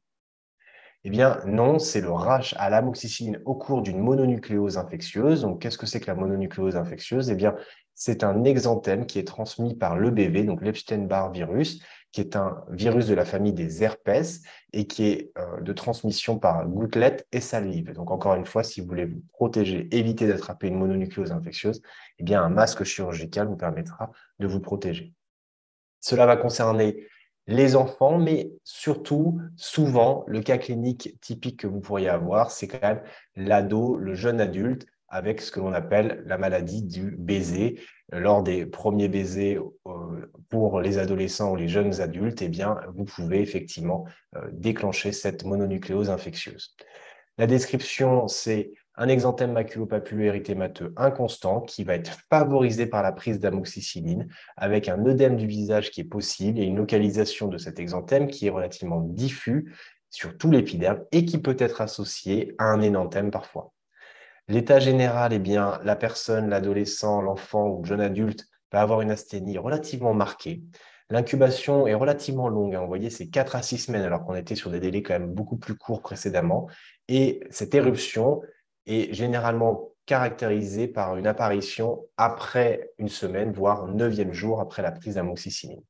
Eh 1.04 1.10
bien, 1.10 1.38
non, 1.46 1.78
c'est 1.78 2.00
le 2.00 2.10
rash 2.10 2.54
à 2.58 2.70
l'amoxicilline 2.70 3.40
au 3.44 3.54
cours 3.54 3.82
d'une 3.82 4.00
mononucléose 4.00 4.78
infectieuse. 4.78 5.42
Donc, 5.42 5.62
qu'est-ce 5.62 5.78
que 5.78 5.86
c'est 5.86 6.00
que 6.00 6.08
la 6.08 6.16
mononucléose 6.16 6.76
infectieuse? 6.76 7.30
Eh 7.30 7.36
bien, 7.36 7.54
c'est 7.94 8.24
un 8.24 8.44
exanthème 8.44 9.06
qui 9.06 9.18
est 9.18 9.26
transmis 9.26 9.76
par 9.76 9.98
l'EBV, 9.98 10.44
donc 10.44 10.62
l'Epstein-Barr 10.62 11.32
virus, 11.32 11.80
qui 12.12 12.20
est 12.20 12.36
un 12.36 12.64
virus 12.70 13.06
de 13.06 13.14
la 13.14 13.24
famille 13.24 13.52
des 13.52 13.82
herpès 13.82 14.42
et 14.72 14.86
qui 14.86 15.06
est 15.06 15.32
euh, 15.38 15.60
de 15.60 15.72
transmission 15.72 16.38
par 16.38 16.66
gouttelette 16.66 17.26
et 17.32 17.40
salive. 17.40 17.92
Donc, 17.92 18.10
encore 18.10 18.34
une 18.34 18.46
fois, 18.46 18.62
si 18.62 18.80
vous 18.80 18.88
voulez 18.88 19.06
vous 19.06 19.22
protéger, 19.32 19.88
éviter 19.96 20.26
d'attraper 20.26 20.68
une 20.68 20.78
mononucléose 20.78 21.32
infectieuse, 21.32 21.82
eh 22.18 22.24
bien, 22.24 22.42
un 22.42 22.48
masque 22.48 22.84
chirurgical 22.84 23.46
vous 23.46 23.56
permettra 23.56 24.10
de 24.38 24.46
vous 24.46 24.60
protéger. 24.60 25.14
Cela 26.00 26.26
va 26.26 26.36
concerner 26.36 27.06
les 27.46 27.76
enfants, 27.76 28.18
mais 28.18 28.52
surtout, 28.64 29.40
souvent, 29.56 30.24
le 30.26 30.40
cas 30.40 30.58
clinique 30.58 31.18
typique 31.20 31.60
que 31.60 31.66
vous 31.66 31.80
pourriez 31.80 32.08
avoir, 32.08 32.50
c'est 32.50 32.68
quand 32.68 32.80
même 32.82 33.02
l'ado, 33.36 33.96
le 33.96 34.14
jeune 34.14 34.40
adulte, 34.40 34.86
avec 35.10 35.40
ce 35.40 35.50
que 35.50 35.60
l'on 35.60 35.72
appelle 35.72 36.22
la 36.26 36.38
maladie 36.38 36.82
du 36.82 37.10
baiser. 37.10 37.80
Lors 38.12 38.42
des 38.42 38.66
premiers 38.66 39.08
baisers 39.08 39.58
euh, 39.86 40.32
pour 40.48 40.80
les 40.80 40.98
adolescents 40.98 41.52
ou 41.52 41.56
les 41.56 41.68
jeunes 41.68 42.00
adultes, 42.00 42.42
eh 42.42 42.48
bien, 42.48 42.80
vous 42.94 43.04
pouvez 43.04 43.40
effectivement 43.40 44.04
euh, 44.36 44.40
déclencher 44.52 45.12
cette 45.12 45.44
mononucléose 45.44 46.10
infectieuse. 46.10 46.74
La 47.38 47.46
description, 47.46 48.26
c'est 48.26 48.72
un 48.96 49.08
exanthème 49.08 49.52
maculopapuleux 49.52 50.26
érythémateux 50.26 50.92
inconstant 50.96 51.60
qui 51.60 51.84
va 51.84 51.94
être 51.94 52.18
favorisé 52.28 52.86
par 52.86 53.02
la 53.02 53.12
prise 53.12 53.40
d'amoxicilline 53.40 54.28
avec 54.56 54.88
un 54.88 55.04
œdème 55.06 55.36
du 55.36 55.46
visage 55.46 55.90
qui 55.90 56.02
est 56.02 56.04
possible 56.04 56.58
et 56.58 56.64
une 56.64 56.76
localisation 56.76 57.48
de 57.48 57.56
cet 57.56 57.78
exanthème 57.78 58.26
qui 58.26 58.46
est 58.46 58.50
relativement 58.50 59.00
diffus 59.00 59.74
sur 60.10 60.36
tout 60.36 60.50
l'épiderme 60.50 61.00
et 61.12 61.24
qui 61.24 61.38
peut 61.38 61.56
être 61.58 61.80
associé 61.80 62.54
à 62.58 62.64
un 62.64 62.82
énanthème 62.82 63.30
parfois. 63.30 63.72
L'état 64.50 64.80
général, 64.80 65.32
eh 65.32 65.38
bien, 65.38 65.78
la 65.84 65.94
personne, 65.94 66.48
l'adolescent, 66.48 67.22
l'enfant 67.22 67.68
ou 67.68 67.82
le 67.82 67.86
jeune 67.86 68.00
adulte 68.00 68.48
va 68.72 68.80
avoir 68.80 69.00
une 69.00 69.12
asthénie 69.12 69.58
relativement 69.58 70.12
marquée. 70.12 70.64
L'incubation 71.08 71.86
est 71.86 71.94
relativement 71.94 72.48
longue. 72.48 72.74
Hein. 72.74 72.80
Vous 72.80 72.88
voyez, 72.88 73.10
c'est 73.10 73.28
4 73.28 73.54
à 73.54 73.62
6 73.62 73.78
semaines, 73.78 74.02
alors 74.02 74.24
qu'on 74.24 74.34
était 74.34 74.56
sur 74.56 74.72
des 74.72 74.80
délais 74.80 75.04
quand 75.04 75.12
même 75.12 75.32
beaucoup 75.32 75.56
plus 75.56 75.76
courts 75.76 76.02
précédemment. 76.02 76.66
Et 77.06 77.38
cette 77.50 77.76
éruption 77.76 78.42
est 78.86 79.14
généralement 79.14 79.90
caractérisée 80.04 80.88
par 80.88 81.16
une 81.16 81.28
apparition 81.28 82.04
après 82.16 82.90
une 82.98 83.08
semaine, 83.08 83.52
voire 83.52 83.86
neuvième 83.86 84.32
jour 84.32 84.60
après 84.60 84.82
la 84.82 84.90
prise 84.90 85.14
d'amoxicilline. 85.14 85.82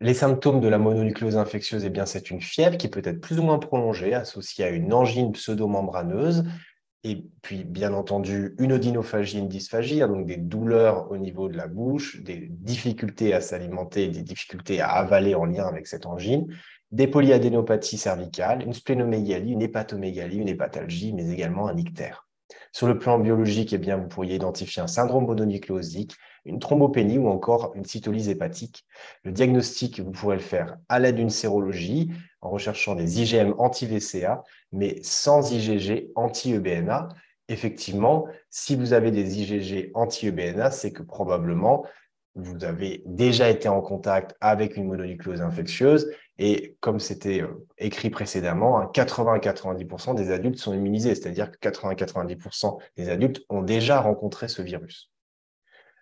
Les 0.00 0.12
symptômes 0.12 0.60
de 0.60 0.68
la 0.68 0.76
mononucléose 0.76 1.38
infectieuse, 1.38 1.86
eh 1.86 1.92
c'est 2.04 2.30
une 2.30 2.42
fièvre 2.42 2.76
qui 2.76 2.88
peut 2.88 3.00
être 3.02 3.22
plus 3.22 3.38
ou 3.38 3.42
moins 3.42 3.58
prolongée, 3.58 4.12
associée 4.12 4.66
à 4.66 4.68
une 4.68 4.92
angine 4.92 5.32
pseudomembraneuse, 5.32 6.44
et 7.08 7.24
puis, 7.40 7.62
bien 7.62 7.92
entendu, 7.92 8.56
une 8.58 8.72
odynophagie, 8.72 9.38
une 9.38 9.46
dysphagie, 9.46 10.02
hein, 10.02 10.08
donc 10.08 10.26
des 10.26 10.38
douleurs 10.38 11.08
au 11.12 11.18
niveau 11.18 11.48
de 11.48 11.56
la 11.56 11.68
bouche, 11.68 12.20
des 12.24 12.48
difficultés 12.50 13.32
à 13.32 13.40
s'alimenter, 13.40 14.08
des 14.08 14.22
difficultés 14.22 14.80
à 14.80 14.88
avaler 14.88 15.36
en 15.36 15.44
lien 15.44 15.68
avec 15.68 15.86
cette 15.86 16.04
angine, 16.04 16.48
des 16.90 17.06
polyadénopathies 17.06 17.98
cervicales, 17.98 18.64
une 18.64 18.72
splénomégalie, 18.72 19.52
une 19.52 19.62
hépatomégalie, 19.62 20.38
une 20.38 20.48
hépatalgie, 20.48 21.12
mais 21.12 21.30
également 21.30 21.68
un 21.68 21.76
ictère. 21.76 22.26
Sur 22.72 22.88
le 22.88 22.98
plan 22.98 23.20
biologique, 23.20 23.72
eh 23.72 23.78
bien, 23.78 23.98
vous 23.98 24.08
pourriez 24.08 24.34
identifier 24.34 24.82
un 24.82 24.88
syndrome 24.88 25.26
mononucléosique, 25.26 26.16
une 26.44 26.58
thrombopénie 26.58 27.18
ou 27.18 27.28
encore 27.28 27.72
une 27.76 27.84
cytolyse 27.84 28.28
hépatique. 28.28 28.84
Le 29.22 29.30
diagnostic, 29.30 30.00
vous 30.00 30.10
pourrez 30.10 30.36
le 30.36 30.42
faire 30.42 30.76
à 30.88 30.98
l'aide 30.98 31.16
d'une 31.16 31.30
sérologie 31.30 32.10
recherchant 32.48 32.94
des 32.94 33.22
IgM 33.22 33.54
anti-VCA, 33.58 34.42
mais 34.72 35.00
sans 35.02 35.52
IgG 35.52 36.10
anti-EBNA. 36.14 37.08
Effectivement, 37.48 38.26
si 38.50 38.74
vous 38.74 38.92
avez 38.92 39.10
des 39.10 39.40
IgG 39.40 39.90
anti-EBNA, 39.94 40.70
c'est 40.70 40.92
que 40.92 41.02
probablement 41.02 41.84
vous 42.34 42.64
avez 42.64 43.02
déjà 43.06 43.48
été 43.48 43.68
en 43.68 43.80
contact 43.80 44.36
avec 44.40 44.76
une 44.76 44.86
mononucléose 44.86 45.40
infectieuse 45.40 46.10
et 46.38 46.76
comme 46.80 47.00
c'était 47.00 47.40
euh, 47.40 47.66
écrit 47.78 48.10
précédemment, 48.10 48.86
80 48.88 49.34
à 49.34 49.38
90% 49.38 50.14
des 50.14 50.30
adultes 50.30 50.58
sont 50.58 50.74
immunisés, 50.74 51.14
c'est-à-dire 51.14 51.50
que 51.50 51.56
80 51.56 51.90
à 51.90 51.94
90% 51.94 52.78
des 52.96 53.08
adultes 53.08 53.42
ont 53.48 53.62
déjà 53.62 54.00
rencontré 54.00 54.48
ce 54.48 54.60
virus. 54.60 55.10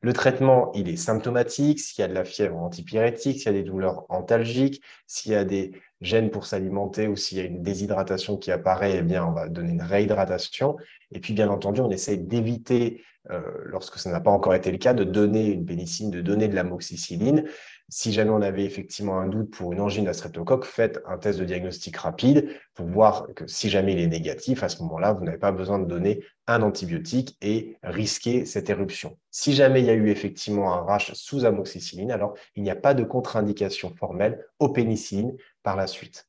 Le 0.02 0.12
traitement, 0.12 0.70
il 0.74 0.88
est 0.88 0.96
symptomatique, 0.96 1.80
s'il 1.80 2.02
y 2.02 2.04
a 2.04 2.08
de 2.08 2.14
la 2.14 2.24
fièvre 2.24 2.58
antipyrétique, 2.58 3.38
s'il 3.38 3.46
y 3.46 3.48
a 3.48 3.52
des 3.52 3.62
douleurs 3.62 4.04
antalgiques, 4.10 4.82
s'il 5.06 5.32
y 5.32 5.34
a 5.34 5.44
des 5.44 5.80
gènes 6.04 6.30
pour 6.30 6.46
s'alimenter 6.46 7.08
ou 7.08 7.16
s'il 7.16 7.38
y 7.38 7.40
a 7.40 7.44
une 7.44 7.62
déshydratation 7.62 8.36
qui 8.36 8.52
apparaît, 8.52 8.98
eh 8.98 9.02
bien, 9.02 9.24
on 9.26 9.32
va 9.32 9.48
donner 9.48 9.72
une 9.72 9.82
réhydratation. 9.82 10.76
Et 11.12 11.20
puis, 11.20 11.32
bien 11.32 11.48
entendu, 11.48 11.80
on 11.80 11.90
essaye 11.90 12.18
d'éviter, 12.18 13.02
euh, 13.30 13.40
lorsque 13.64 13.98
ça 13.98 14.10
n'a 14.10 14.20
pas 14.20 14.30
encore 14.30 14.54
été 14.54 14.70
le 14.70 14.78
cas, 14.78 14.92
de 14.92 15.04
donner 15.04 15.46
une 15.46 15.64
pénicilline, 15.64 16.10
de 16.10 16.20
donner 16.20 16.46
de 16.48 16.54
l'amoxicilline. 16.54 17.44
si 17.88 18.12
jamais 18.12 18.30
on 18.30 18.40
avait 18.40 18.64
effectivement 18.64 19.18
un 19.18 19.28
doute 19.28 19.50
pour 19.50 19.72
une 19.72 19.80
angine 19.80 20.08
à 20.08 20.14
streptocoque, 20.14 20.64
faites 20.64 21.00
un 21.06 21.18
test 21.18 21.38
de 21.38 21.44
diagnostic 21.44 21.96
rapide 21.96 22.48
pour 22.74 22.86
voir 22.86 23.28
que 23.34 23.46
si 23.46 23.68
jamais 23.68 23.92
il 23.92 24.00
est 24.00 24.06
négatif, 24.06 24.62
à 24.62 24.68
ce 24.68 24.82
moment-là, 24.82 25.12
vous 25.12 25.24
n'avez 25.24 25.38
pas 25.38 25.52
besoin 25.52 25.78
de 25.78 25.84
donner 25.84 26.24
un 26.46 26.62
antibiotique 26.62 27.36
et 27.40 27.76
risquer 27.82 28.46
cette 28.46 28.68
éruption. 28.68 29.16
Si 29.30 29.52
jamais 29.52 29.80
il 29.80 29.86
y 29.86 29.90
a 29.90 29.94
eu 29.94 30.08
effectivement 30.10 30.74
un 30.74 30.82
rash 30.82 31.12
sous 31.14 31.44
amoxicilline, 31.44 32.10
alors 32.10 32.34
il 32.56 32.62
n'y 32.62 32.70
a 32.70 32.76
pas 32.76 32.94
de 32.94 33.04
contre-indication 33.04 33.94
formelle 33.94 34.44
au 34.58 34.70
pénicilline 34.70 35.36
par 35.64 35.74
la 35.74 35.88
suite. 35.88 36.28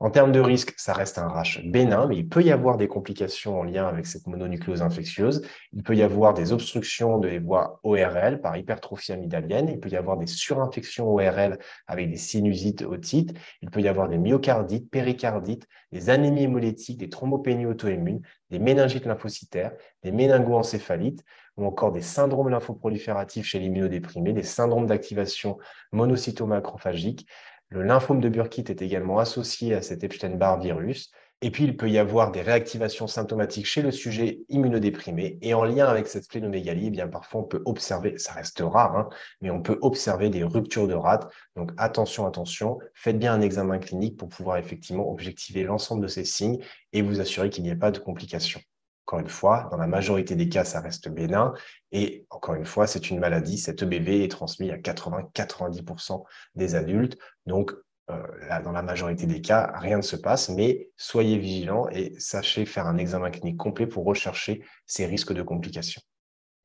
En 0.00 0.10
termes 0.10 0.32
de 0.32 0.40
risque, 0.40 0.74
ça 0.76 0.92
reste 0.92 1.18
un 1.18 1.28
rash 1.28 1.64
bénin, 1.64 2.06
mais 2.06 2.16
il 2.16 2.28
peut 2.28 2.42
y 2.42 2.50
avoir 2.50 2.76
des 2.76 2.88
complications 2.88 3.60
en 3.60 3.62
lien 3.62 3.86
avec 3.86 4.06
cette 4.06 4.26
mononucléose 4.26 4.82
infectieuse. 4.82 5.42
Il 5.72 5.82
peut 5.82 5.94
y 5.94 6.02
avoir 6.02 6.34
des 6.34 6.52
obstructions 6.52 7.18
des 7.18 7.38
voies 7.38 7.80
ORL 7.84 8.40
par 8.42 8.56
hypertrophie 8.56 9.12
amygdalienne. 9.12 9.68
Il 9.68 9.80
peut 9.80 9.88
y 9.88 9.96
avoir 9.96 10.18
des 10.18 10.26
surinfections 10.26 11.08
ORL 11.08 11.58
avec 11.86 12.10
des 12.10 12.16
sinusites, 12.16 12.82
otites. 12.82 13.34
Il 13.62 13.70
peut 13.70 13.80
y 13.80 13.88
avoir 13.88 14.08
des 14.08 14.18
myocardites, 14.18 14.90
péricardites, 14.90 15.66
des 15.92 16.10
anémies 16.10 16.42
hémolytiques, 16.42 16.98
des 16.98 17.08
thrombopénies 17.08 17.66
auto-immunes, 17.66 18.20
des 18.50 18.58
méningites 18.58 19.06
lymphocytaires, 19.06 19.72
des 20.02 20.12
méningoencéphalites 20.12 21.24
ou 21.56 21.66
encore 21.66 21.92
des 21.92 22.02
syndromes 22.02 22.48
lymphoprolifératifs 22.48 23.46
chez 23.46 23.60
l'immunodéprimé, 23.60 24.32
des 24.32 24.42
syndromes 24.42 24.86
d'activation 24.86 25.56
monocytomacrophagique, 25.92 27.28
le 27.68 27.82
lymphome 27.82 28.20
de 28.20 28.28
Burkitt 28.28 28.70
est 28.70 28.82
également 28.82 29.18
associé 29.18 29.74
à 29.74 29.82
cet 29.82 30.04
Epstein-Barr 30.04 30.60
virus. 30.60 31.10
Et 31.42 31.50
puis, 31.50 31.64
il 31.64 31.76
peut 31.76 31.90
y 31.90 31.98
avoir 31.98 32.30
des 32.30 32.40
réactivations 32.40 33.06
symptomatiques 33.06 33.66
chez 33.66 33.82
le 33.82 33.90
sujet 33.90 34.40
immunodéprimé. 34.48 35.38
Et 35.42 35.52
en 35.52 35.64
lien 35.64 35.86
avec 35.86 36.06
cette 36.06 36.24
splénomégalie, 36.24 36.86
eh 36.86 36.90
bien, 36.90 37.08
parfois, 37.08 37.42
on 37.42 37.44
peut 37.44 37.62
observer, 37.66 38.16
ça 38.16 38.32
reste 38.32 38.62
rare, 38.64 38.96
hein, 38.96 39.08
mais 39.40 39.50
on 39.50 39.60
peut 39.60 39.78
observer 39.82 40.30
des 40.30 40.44
ruptures 40.44 40.88
de 40.88 40.94
rate. 40.94 41.30
Donc, 41.56 41.72
attention, 41.76 42.26
attention, 42.26 42.78
faites 42.94 43.18
bien 43.18 43.34
un 43.34 43.40
examen 43.42 43.78
clinique 43.78 44.16
pour 44.16 44.28
pouvoir 44.28 44.56
effectivement 44.56 45.10
objectiver 45.10 45.64
l'ensemble 45.64 46.02
de 46.02 46.08
ces 46.08 46.24
signes 46.24 46.60
et 46.92 47.02
vous 47.02 47.20
assurer 47.20 47.50
qu'il 47.50 47.64
n'y 47.64 47.70
ait 47.70 47.76
pas 47.76 47.90
de 47.90 47.98
complications. 47.98 48.60
Encore 49.06 49.20
une 49.20 49.28
fois, 49.28 49.68
dans 49.70 49.76
la 49.76 49.86
majorité 49.86 50.34
des 50.34 50.48
cas, 50.48 50.64
ça 50.64 50.80
reste 50.80 51.08
bénin. 51.10 51.52
Et 51.92 52.26
encore 52.30 52.54
une 52.54 52.64
fois, 52.64 52.86
c'est 52.86 53.10
une 53.10 53.20
maladie. 53.20 53.58
Cet 53.58 53.82
EBV 53.82 54.24
est 54.24 54.30
transmis 54.30 54.70
à 54.70 54.78
80-90% 54.78 56.24
des 56.54 56.74
adultes. 56.74 57.18
Donc, 57.44 57.72
euh, 58.10 58.22
dans 58.64 58.72
la 58.72 58.82
majorité 58.82 59.26
des 59.26 59.42
cas, 59.42 59.72
rien 59.76 59.98
ne 59.98 60.02
se 60.02 60.16
passe, 60.16 60.48
mais 60.48 60.90
soyez 60.96 61.38
vigilants 61.38 61.88
et 61.90 62.14
sachez 62.18 62.64
faire 62.64 62.86
un 62.86 62.96
examen 62.96 63.30
clinique 63.30 63.58
complet 63.58 63.86
pour 63.86 64.04
rechercher 64.04 64.62
ces 64.86 65.04
risques 65.04 65.34
de 65.34 65.42
complications. 65.42 66.02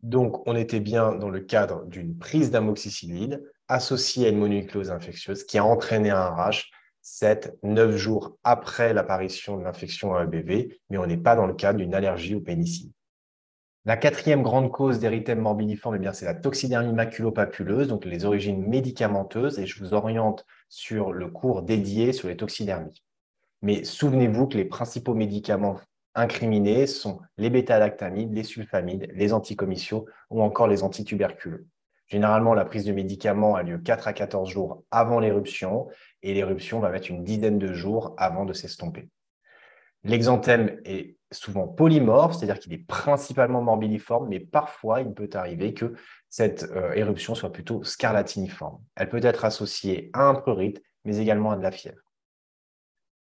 Donc, 0.01 0.47
on 0.47 0.55
était 0.55 0.79
bien 0.79 1.15
dans 1.15 1.29
le 1.29 1.41
cadre 1.41 1.85
d'une 1.85 2.17
prise 2.17 2.51
d'amoxicilline 2.51 3.41
associée 3.67 4.27
à 4.27 4.29
une 4.29 4.39
mononucléose 4.39 4.91
infectieuse 4.91 5.43
qui 5.43 5.57
a 5.57 5.65
entraîné 5.65 6.09
un 6.09 6.29
rash 6.29 6.71
7, 7.11 7.57
9 7.63 7.95
jours 7.95 8.37
après 8.43 8.93
l'apparition 8.93 9.57
de 9.57 9.63
l'infection 9.63 10.15
à 10.15 10.25
EBV, 10.25 10.79
mais 10.89 10.99
on 10.99 11.07
n'est 11.07 11.17
pas 11.17 11.35
dans 11.35 11.47
le 11.47 11.55
cadre 11.55 11.79
d'une 11.79 11.95
allergie 11.95 12.35
au 12.35 12.39
pénicilline. 12.39 12.93
La 13.85 13.97
quatrième 13.97 14.43
grande 14.43 14.71
cause 14.71 14.99
d'érythème 14.99 15.39
morbidiforme, 15.39 15.97
eh 16.01 16.13
c'est 16.13 16.25
la 16.25 16.35
toxidermie 16.35 16.93
maculopapuleuse, 16.93 17.87
donc 17.87 18.05
les 18.05 18.25
origines 18.25 18.63
médicamenteuses, 18.67 19.57
et 19.57 19.65
je 19.65 19.83
vous 19.83 19.95
oriente 19.95 20.45
sur 20.69 21.11
le 21.11 21.29
cours 21.29 21.63
dédié 21.63 22.13
sur 22.13 22.27
les 22.27 22.37
toxidermies. 22.37 23.03
Mais 23.63 23.83
souvenez-vous 23.83 24.47
que 24.47 24.57
les 24.57 24.65
principaux 24.65 25.15
médicaments 25.15 25.79
incriminés 26.13 26.85
sont 26.85 27.21
les 27.37 27.49
bêta-lactamides, 27.49 28.33
les 28.33 28.43
sulfamides, 28.43 29.09
les 29.15 29.33
anticomiciaux 29.33 30.05
ou 30.29 30.43
encore 30.43 30.67
les 30.67 30.83
antituberculeux. 30.83 31.65
Généralement, 32.09 32.53
la 32.53 32.65
prise 32.65 32.85
de 32.85 32.91
médicaments 32.91 33.55
a 33.55 33.63
lieu 33.63 33.77
4 33.77 34.07
à 34.07 34.13
14 34.13 34.49
jours 34.49 34.83
avant 34.89 35.19
l'éruption 35.19 35.87
et 36.23 36.33
l'éruption 36.33 36.79
va 36.79 36.89
mettre 36.89 37.11
une 37.11 37.23
dizaine 37.23 37.59
de 37.59 37.71
jours 37.73 38.15
avant 38.17 38.45
de 38.45 38.53
s'estomper. 38.53 39.09
L'exanthème 40.03 40.79
est 40.85 41.17
souvent 41.31 41.67
polymorphe, 41.67 42.35
c'est-à-dire 42.35 42.59
qu'il 42.59 42.73
est 42.73 42.87
principalement 42.87 43.61
morbidiforme, 43.61 44.27
mais 44.29 44.39
parfois 44.39 45.01
il 45.01 45.13
peut 45.13 45.29
arriver 45.33 45.73
que 45.73 45.93
cette 46.29 46.63
euh, 46.63 46.93
éruption 46.93 47.35
soit 47.35 47.51
plutôt 47.51 47.83
scarlatiniforme. 47.83 48.81
Elle 48.95 49.09
peut 49.09 49.23
être 49.23 49.45
associée 49.45 50.09
à 50.13 50.23
un 50.23 50.35
prurite, 50.35 50.81
mais 51.05 51.17
également 51.17 51.51
à 51.51 51.57
de 51.57 51.63
la 51.63 51.71
fièvre. 51.71 52.01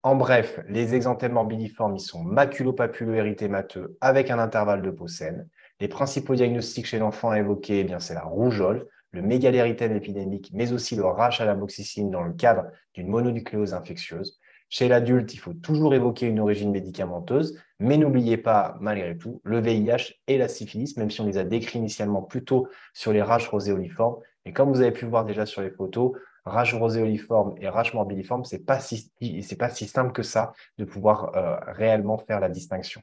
En 0.04 0.16
bref, 0.16 0.60
les 0.68 0.96
exanthèmes 0.96 1.34
morbidiformes, 1.34 1.96
ils 1.96 2.00
sont 2.00 2.24
maculopapuleux 2.24 3.18
érythémateux 3.18 3.98
avec 4.02 4.32
un 4.32 4.40
intervalle 4.40 4.82
de 4.82 4.90
peau 4.90 5.08
saine. 5.08 5.48
Les 5.82 5.88
principaux 5.88 6.36
diagnostics 6.36 6.86
chez 6.86 7.00
l'enfant 7.00 7.32
à 7.32 7.40
évoquer, 7.40 7.80
eh 7.80 7.96
c'est 7.98 8.14
la 8.14 8.22
rougeole, 8.22 8.88
le 9.10 9.24
mégalérythème 9.24 9.96
épidémique, 9.96 10.52
mais 10.54 10.74
aussi 10.74 10.96
le 10.96 11.04
rash 11.04 11.42
à 11.42 11.46
la 11.46 11.56
moxicine 11.56 12.12
dans 12.12 12.22
le 12.22 12.34
cadre 12.34 12.66
d'une 12.94 13.08
mononucléose 13.08 13.74
infectieuse. 13.74 14.40
Chez 14.70 14.88
l'adulte, 14.88 15.34
il 15.34 15.38
faut 15.38 15.56
toujours 15.56 15.96
évoquer 15.96 16.28
une 16.28 16.40
origine 16.40 16.70
médicamenteuse, 16.70 17.60
mais 17.80 17.98
n'oubliez 17.98 18.38
pas, 18.38 18.78
malgré 18.80 19.18
tout, 19.18 19.42
le 19.44 19.60
VIH 19.60 20.20
et 20.28 20.38
la 20.38 20.48
syphilis, 20.48 20.98
même 20.98 21.10
si 21.10 21.20
on 21.20 21.26
les 21.26 21.40
a 21.40 21.44
décrits 21.44 21.80
initialement 21.80 22.22
plutôt 22.22 22.68
sur 22.94 23.12
les 23.12 23.24
raches 23.24 23.48
roséoliformes. 23.48 24.18
Et 24.46 24.54
comme 24.54 24.70
vous 24.72 24.82
avez 24.82 24.92
pu 24.92 25.06
voir 25.08 25.26
déjà 25.26 25.48
sur 25.48 25.64
les 25.64 25.72
photos, 25.72 26.12
rage 26.46 26.76
roséoliforme 26.76 27.56
et 27.60 27.68
rage 27.70 27.96
morbidiforme, 27.96 28.46
ce 28.46 28.56
n'est 28.56 28.62
pas, 28.62 28.80
si, 28.80 29.12
pas 29.58 29.70
si 29.72 29.88
simple 29.88 30.12
que 30.12 30.22
ça 30.22 30.54
de 30.78 30.86
pouvoir 30.86 31.36
euh, 31.36 31.56
réellement 31.74 32.20
faire 32.20 32.40
la 32.40 32.50
distinction. 32.50 33.02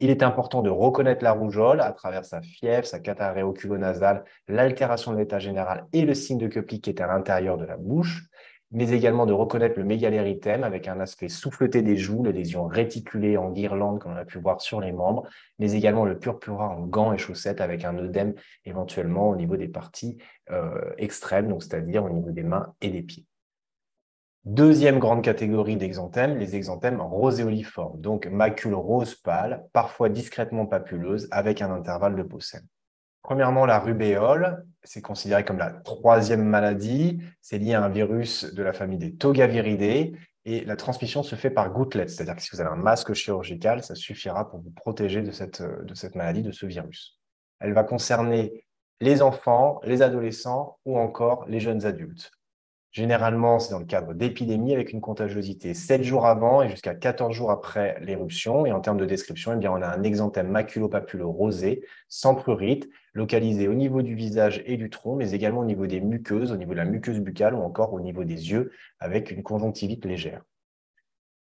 Il 0.00 0.10
est 0.10 0.22
important 0.22 0.62
de 0.62 0.70
reconnaître 0.70 1.24
la 1.24 1.32
rougeole 1.32 1.80
à 1.80 1.92
travers 1.92 2.24
sa 2.24 2.40
fièvre, 2.40 2.86
sa 2.86 3.00
catarrhée 3.00 3.42
oculonasale, 3.42 4.24
l'altération 4.46 5.12
de 5.12 5.18
l'état 5.18 5.40
général 5.40 5.86
et 5.92 6.02
le 6.02 6.14
signe 6.14 6.38
de 6.38 6.46
Köplik 6.46 6.84
qui 6.84 6.90
est 6.90 7.00
à 7.00 7.08
l'intérieur 7.08 7.56
de 7.56 7.64
la 7.64 7.76
bouche, 7.76 8.28
mais 8.70 8.90
également 8.90 9.26
de 9.26 9.32
reconnaître 9.32 9.78
le 9.78 9.84
mégalérythème 9.84 10.62
avec 10.62 10.86
un 10.86 11.00
aspect 11.00 11.28
souffleté 11.28 11.82
des 11.82 11.96
joues, 11.96 12.22
les 12.22 12.32
lésions 12.32 12.66
réticulées 12.66 13.36
en 13.36 13.50
guirlande 13.50 13.98
comme 13.98 14.12
on 14.12 14.16
a 14.16 14.24
pu 14.24 14.38
voir 14.38 14.60
sur 14.60 14.80
les 14.80 14.92
membres, 14.92 15.26
mais 15.58 15.72
également 15.72 16.04
le 16.04 16.18
purpura 16.18 16.68
en 16.68 16.86
gants 16.86 17.12
et 17.12 17.18
chaussettes 17.18 17.60
avec 17.60 17.84
un 17.84 17.96
œdème 17.98 18.34
éventuellement 18.64 19.30
au 19.30 19.36
niveau 19.36 19.56
des 19.56 19.68
parties 19.68 20.18
euh, 20.50 20.92
extrêmes, 20.98 21.48
donc 21.48 21.62
c'est-à-dire 21.64 22.04
au 22.04 22.10
niveau 22.10 22.30
des 22.30 22.44
mains 22.44 22.74
et 22.82 22.90
des 22.90 23.02
pieds. 23.02 23.26
Deuxième 24.44 24.98
grande 24.98 25.22
catégorie 25.22 25.76
d'exanthèmes, 25.76 26.38
les 26.38 26.56
exanthèmes 26.56 27.00
roséoliformes, 27.00 28.00
donc 28.00 28.26
macule 28.26 28.74
rose 28.74 29.14
pâle, 29.14 29.64
parfois 29.72 30.08
discrètement 30.08 30.64
papuleuse, 30.64 31.28
avec 31.30 31.60
un 31.60 31.70
intervalle 31.70 32.16
de 32.16 32.40
saine. 32.40 32.66
Premièrement, 33.22 33.66
la 33.66 33.78
rubéole, 33.78 34.64
c'est 34.84 35.02
considéré 35.02 35.44
comme 35.44 35.58
la 35.58 35.70
troisième 35.70 36.44
maladie. 36.44 37.20
C'est 37.42 37.58
lié 37.58 37.74
à 37.74 37.84
un 37.84 37.90
virus 37.90 38.54
de 38.54 38.62
la 38.62 38.72
famille 38.72 38.96
des 38.96 39.14
Togaviridae 39.16 40.16
et 40.46 40.64
la 40.64 40.76
transmission 40.76 41.22
se 41.22 41.34
fait 41.34 41.50
par 41.50 41.70
gouttelettes. 41.70 42.08
C'est-à-dire 42.08 42.36
que 42.36 42.42
si 42.42 42.48
vous 42.52 42.62
avez 42.62 42.70
un 42.70 42.76
masque 42.76 43.12
chirurgical, 43.12 43.82
ça 43.82 43.94
suffira 43.94 44.48
pour 44.48 44.60
vous 44.60 44.70
protéger 44.70 45.20
de 45.20 45.30
cette 45.30 46.14
maladie, 46.14 46.42
de 46.42 46.52
ce 46.52 46.64
virus. 46.64 47.20
Elle 47.60 47.74
va 47.74 47.84
concerner 47.84 48.64
les 49.00 49.20
enfants, 49.20 49.78
les 49.84 50.00
adolescents 50.00 50.78
ou 50.86 50.98
encore 50.98 51.44
les 51.48 51.60
jeunes 51.60 51.84
adultes. 51.84 52.30
Généralement, 52.98 53.60
c'est 53.60 53.70
dans 53.70 53.78
le 53.78 53.84
cadre 53.84 54.12
d'épidémies 54.12 54.74
avec 54.74 54.92
une 54.92 55.00
contagiosité 55.00 55.72
7 55.72 56.02
jours 56.02 56.26
avant 56.26 56.62
et 56.62 56.68
jusqu'à 56.68 56.96
14 56.96 57.32
jours 57.32 57.52
après 57.52 57.96
l'éruption. 58.00 58.66
Et 58.66 58.72
en 58.72 58.80
termes 58.80 58.96
de 58.96 59.04
description, 59.04 59.56
eh 59.62 59.68
on 59.68 59.76
a 59.76 59.86
un 59.86 60.02
exanthème 60.02 60.48
maculopapuleux 60.48 61.24
rosé, 61.24 61.84
sans 62.08 62.34
prurite, 62.34 62.90
localisé 63.14 63.68
au 63.68 63.74
niveau 63.74 64.02
du 64.02 64.16
visage 64.16 64.64
et 64.66 64.76
du 64.76 64.90
tronc, 64.90 65.14
mais 65.14 65.30
également 65.30 65.60
au 65.60 65.64
niveau 65.64 65.86
des 65.86 66.00
muqueuses, 66.00 66.50
au 66.50 66.56
niveau 66.56 66.72
de 66.72 66.78
la 66.78 66.86
muqueuse 66.86 67.20
buccale 67.20 67.54
ou 67.54 67.58
encore 67.58 67.92
au 67.92 68.00
niveau 68.00 68.24
des 68.24 68.50
yeux, 68.50 68.72
avec 68.98 69.30
une 69.30 69.44
conjonctivite 69.44 70.04
légère. 70.04 70.42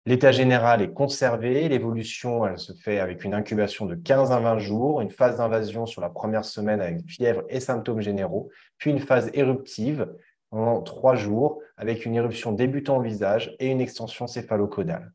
L'état 0.08 0.32
général 0.32 0.82
est 0.82 0.92
conservé, 0.92 1.70
l'évolution 1.70 2.58
se 2.58 2.74
fait 2.74 2.98
avec 2.98 3.24
une 3.24 3.36
incubation 3.36 3.86
de 3.86 3.94
15 3.94 4.32
à 4.32 4.40
20 4.40 4.58
jours, 4.58 5.02
une 5.02 5.12
phase 5.12 5.38
d'invasion 5.38 5.86
sur 5.86 6.02
la 6.02 6.10
première 6.10 6.46
semaine 6.46 6.82
avec 6.82 7.08
fièvre 7.08 7.44
et 7.48 7.60
symptômes 7.60 8.02
généraux, 8.02 8.50
puis 8.80 8.90
une 8.90 9.00
phase 9.00 9.30
éruptive 9.36 10.08
en 10.54 10.82
trois 10.82 11.16
jours 11.16 11.62
avec 11.78 12.06
une 12.06 12.16
éruption 12.16 12.52
débutant 12.52 12.98
au 12.98 13.02
visage 13.02 13.56
et 13.60 13.68
une 13.68 13.82
extension 13.82 14.28
céphalocodale. 14.28 15.12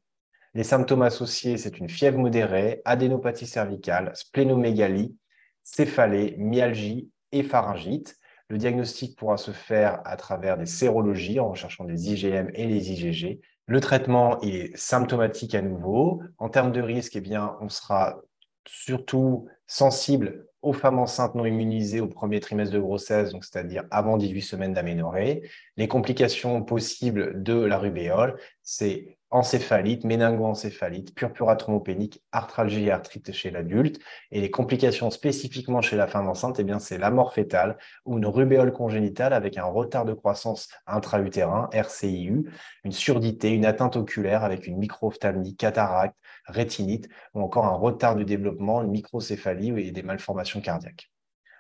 Les 0.55 0.65
symptômes 0.65 1.03
associés, 1.03 1.57
c'est 1.57 1.79
une 1.79 1.89
fièvre 1.89 2.19
modérée, 2.19 2.83
adénopathie 2.85 3.47
cervicale, 3.47 4.11
splénomégalie, 4.15 5.17
céphalée, 5.63 6.35
myalgie 6.39 7.11
et 7.33 7.43
pharyngite. 7.43 8.17
Le 8.49 8.59
diagnostic 8.59 9.17
pourra 9.17 9.37
se 9.37 9.51
faire 9.51 10.01
à 10.05 10.17
travers 10.17 10.57
des 10.57 10.67
sérologies 10.67 11.39
en 11.39 11.51
recherchant 11.51 11.85
des 11.85 12.11
IgM 12.11 12.51
et 12.55 12.67
les 12.67 12.91
IgG. 12.91 13.41
Le 13.67 13.81
traitement 13.81 14.41
est 14.41 14.75
symptomatique 14.77 15.55
à 15.55 15.61
nouveau. 15.61 16.23
En 16.39 16.49
termes 16.49 16.73
de 16.73 16.81
risque, 16.81 17.17
eh 17.17 17.21
bien, 17.21 17.57
on 17.61 17.69
sera 17.69 18.19
surtout 18.67 19.47
sensible 19.67 20.48
aux 20.63 20.73
femmes 20.73 20.99
enceintes 20.99 21.35
non 21.35 21.45
immunisées 21.45 22.01
au 22.01 22.09
premier 22.09 22.41
trimestre 22.41 22.75
de 22.75 22.81
grossesse, 22.81 23.33
donc 23.33 23.45
c'est-à-dire 23.45 23.85
avant 23.91 24.17
18 24.17 24.43
semaines 24.43 24.73
d'aménorrhée. 24.73 25.49
Les 25.77 25.89
complications 25.89 26.63
possibles 26.63 27.43
de 27.43 27.55
la 27.55 27.79
rubéole, 27.79 28.39
c'est 28.63 29.18
encéphalite, 29.31 30.05
méningo-encéphalite, 30.05 31.15
purpura 31.15 31.57
thrombopénique, 31.57 32.23
arthralgie 32.33 32.87
et 32.87 32.91
arthrite 32.91 33.33
chez 33.33 33.51
l'adulte. 33.51 34.01
Et 34.31 34.41
les 34.41 34.51
complications 34.51 35.11
spécifiquement 35.11 35.83
chez 35.83 35.97
la 35.97 36.07
femme 36.07 36.29
enceinte, 36.29 36.59
eh 36.59 36.65
bien, 36.65 36.79
c'est 36.79 36.99
la 36.99 37.11
mort 37.11 37.35
fétale 37.35 37.77
ou 38.07 38.19
une 38.19 38.27
rubéole 38.27 38.73
congénitale 38.73 39.33
avec 39.33 39.59
un 39.59 39.65
retard 39.65 40.05
de 40.05 40.15
croissance 40.15 40.69
intra-utérin, 40.87 41.69
RCIU, 41.73 42.51
une 42.85 42.93
surdité, 42.93 43.51
une 43.51 43.67
atteinte 43.67 43.97
oculaire 43.97 44.45
avec 44.45 44.67
une 44.67 44.79
microphthalmie, 44.79 45.57
cataracte, 45.57 46.17
rétinite 46.47 47.09
ou 47.35 47.43
encore 47.43 47.67
un 47.67 47.75
retard 47.75 48.17
du 48.17 48.25
développement, 48.25 48.83
une 48.83 48.91
microcéphalie 48.91 49.79
et 49.79 49.93
des 49.93 50.03
malformations 50.03 50.61
cardiaques. 50.61 51.11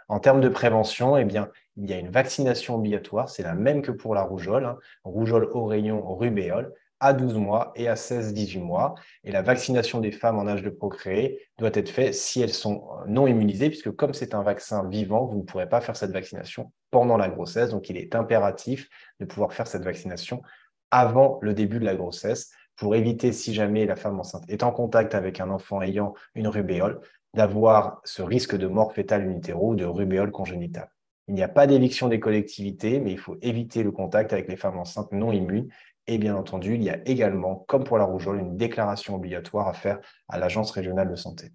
En 0.09 0.21
termes 0.21 0.41
de 0.41 0.49
prévention, 0.49 1.19
eh 1.19 1.27
bien, 1.27 1.51
il 1.77 1.89
y 1.89 1.93
a 1.93 1.99
une 1.99 2.11
vaccination 2.11 2.77
obligatoire, 2.77 3.29
c'est 3.29 3.43
la 3.43 3.55
même 3.55 3.83
que 3.83 3.93
pour 3.93 4.15
la 4.15 4.23
rougeole, 4.23 4.65
hein. 4.65 4.79
rougeole 5.05 5.49
au 5.53 5.67
rayon, 5.67 6.03
rubéole, 6.17 6.73
à 7.01 7.13
12 7.13 7.35
mois 7.35 7.73
et 7.77 7.89
à 7.89 7.95
16-18 7.95 8.61
mois. 8.61 8.95
Et 9.25 9.33
la 9.33 9.43
vaccination 9.43 10.01
des 10.01 10.11
femmes 10.11 10.39
en 10.39 10.47
âge 10.47 10.63
de 10.63 10.71
procréer 10.71 11.41
doit 11.59 11.71
être 11.75 11.89
faite 11.89 12.15
si 12.15 12.41
elles 12.41 12.53
sont 12.53 12.89
euh, 12.91 13.05
non 13.07 13.27
immunisées, 13.27 13.69
puisque 13.69 13.91
comme 13.93 14.15
c'est 14.15 14.35
un 14.35 14.43
vaccin 14.43 14.89
vivant, 14.89 15.27
vous 15.27 15.39
ne 15.39 15.43
pourrez 15.43 15.69
pas 15.69 15.81
faire 15.81 15.97
cette 15.97 16.13
vaccination 16.13 16.73
pendant 16.91 17.17
la 17.17 17.29
grossesse. 17.29 17.71
Donc, 17.71 17.89
il 17.91 17.97
est 17.97 18.15
impératif 18.15 18.89
de 19.21 19.25
pouvoir 19.27 19.53
faire 19.53 19.67
cette 19.67 19.85
vaccination 19.85 20.43
avant 20.91 21.39
le 21.43 21.55
début 21.55 21.79
de 21.79 21.85
la 21.85 21.95
grossesse 21.95 22.51
pour 22.77 22.95
éviter, 22.95 23.33
si 23.33 23.53
jamais 23.53 23.87
la 23.87 23.97
femme 23.97 24.19
enceinte 24.19 24.45
est 24.49 24.63
en 24.63 24.71
contact 24.71 25.15
avec 25.15 25.41
un 25.41 25.51
enfant 25.51 25.83
ayant 25.83 26.15
une 26.35 26.49
rubéole, 26.49 27.01
d'avoir 27.35 28.01
ce 28.05 28.23
risque 28.23 28.57
de 28.57 28.67
mort 28.67 28.93
fétale 28.93 29.23
in 29.23 29.37
utero 29.37 29.73
ou 29.73 29.75
de 29.75 29.85
rubéole 29.85 30.31
congénitale. 30.31 30.89
Il 31.27 31.35
n'y 31.35 31.43
a 31.43 31.49
pas 31.49 31.67
d'éviction 31.67 32.09
des 32.09 32.21
collectivités, 32.21 33.01
mais 33.01 33.13
il 33.13 33.19
faut 33.19 33.37
éviter 33.43 33.83
le 33.83 33.93
contact 33.93 34.33
avec 34.33 34.49
les 34.49 34.57
femmes 34.57 34.79
enceintes 34.79 35.13
non 35.13 35.31
immunes 35.31 35.69
et 36.09 36.19
bien 36.19 36.35
entendu, 36.35 36.75
il 36.75 36.83
y 36.83 36.91
a 36.91 36.99
également, 37.07 37.65
comme 37.69 37.85
pour 37.85 37.99
la 37.99 38.05
rougeole, 38.05 38.41
une 38.41 38.57
déclaration 38.57 39.15
obligatoire 39.15 39.69
à 39.69 39.75
faire 39.75 40.01
à 40.29 40.39
l'Agence 40.39 40.71
régionale 40.71 41.11
de 41.11 41.17
santé. 41.17 41.53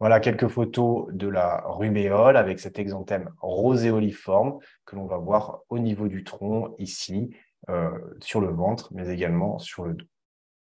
Voilà 0.00 0.20
quelques 0.20 0.48
photos 0.48 1.06
de 1.12 1.28
la 1.28 1.62
rubéole 1.66 2.36
avec 2.36 2.58
cet 2.58 2.78
exanthème 2.78 3.30
roséoliforme 3.40 4.58
que 4.84 4.96
l'on 4.96 5.06
va 5.06 5.18
voir 5.18 5.60
au 5.68 5.78
niveau 5.78 6.08
du 6.08 6.24
tronc 6.24 6.74
ici, 6.78 7.30
euh, 7.68 7.90
sur 8.20 8.40
le 8.40 8.48
ventre, 8.48 8.90
mais 8.94 9.08
également 9.08 9.58
sur 9.58 9.84
le 9.84 9.94
dos. 9.94 10.06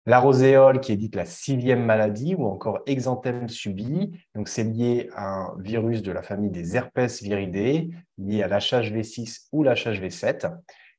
La 0.05 0.19
roséole, 0.19 0.79
qui 0.79 0.91
est 0.91 0.97
dite 0.97 1.15
la 1.15 1.25
sixième 1.25 1.85
maladie, 1.85 2.33
ou 2.33 2.45
encore 2.45 2.79
exanthème 2.87 3.47
subi, 3.47 4.11
donc 4.35 4.47
c'est 4.47 4.63
lié 4.63 5.09
à 5.13 5.25
un 5.25 5.61
virus 5.61 6.01
de 6.01 6.11
la 6.11 6.23
famille 6.23 6.49
des 6.49 6.75
herpès 6.75 7.21
viridés, 7.21 7.91
lié 8.17 8.41
à 8.41 8.47
l'HHV6 8.47 9.47
ou 9.51 9.63
l'HHV7 9.63 10.51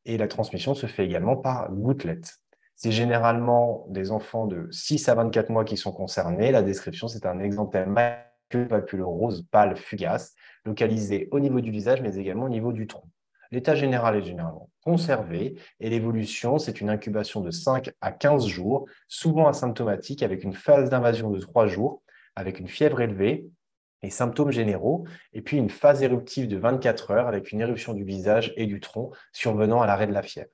et 0.04 0.16
la 0.16 0.28
transmission 0.28 0.74
se 0.74 0.86
fait 0.86 1.04
également 1.04 1.36
par 1.36 1.70
gouttelette. 1.72 2.38
C'est 2.76 2.92
généralement 2.92 3.86
des 3.88 4.10
enfants 4.10 4.46
de 4.46 4.68
6 4.70 5.08
à 5.08 5.14
24 5.14 5.50
mois 5.50 5.64
qui 5.64 5.76
sont 5.76 5.92
concernés. 5.92 6.50
La 6.50 6.62
description, 6.62 7.08
c'est 7.08 7.26
un 7.26 7.38
exanthème 7.38 7.94
papule 7.94 9.02
rose 9.02 9.46
pâle 9.50 9.76
fugace, 9.76 10.34
localisé 10.64 11.28
au 11.30 11.40
niveau 11.40 11.60
du 11.60 11.70
visage, 11.70 12.00
mais 12.00 12.16
également 12.16 12.46
au 12.46 12.48
niveau 12.48 12.72
du 12.72 12.86
tronc. 12.86 13.08
L'état 13.52 13.74
général 13.74 14.16
est 14.16 14.22
généralement 14.22 14.70
conservé 14.82 15.56
et 15.80 15.90
l'évolution, 15.90 16.58
c'est 16.58 16.80
une 16.80 16.88
incubation 16.88 17.40
de 17.40 17.50
5 17.50 17.90
à 18.00 18.12
15 18.12 18.46
jours, 18.46 18.86
souvent 19.08 19.48
asymptomatique, 19.48 20.22
avec 20.22 20.44
une 20.44 20.54
phase 20.54 20.88
d'invasion 20.88 21.30
de 21.30 21.40
3 21.40 21.66
jours, 21.66 22.02
avec 22.36 22.60
une 22.60 22.68
fièvre 22.68 23.00
élevée, 23.00 23.48
et 24.02 24.10
symptômes 24.10 24.50
généraux, 24.50 25.04
et 25.32 25.42
puis 25.42 25.56
une 25.56 25.70
phase 25.70 26.02
éruptive 26.02 26.48
de 26.48 26.56
24 26.56 27.10
heures 27.10 27.28
avec 27.28 27.52
une 27.52 27.60
éruption 27.60 27.94
du 27.94 28.04
visage 28.04 28.52
et 28.56 28.66
du 28.66 28.80
tronc 28.80 29.10
survenant 29.32 29.82
à 29.82 29.86
l'arrêt 29.86 30.06
de 30.06 30.12
la 30.12 30.22
fièvre. 30.22 30.50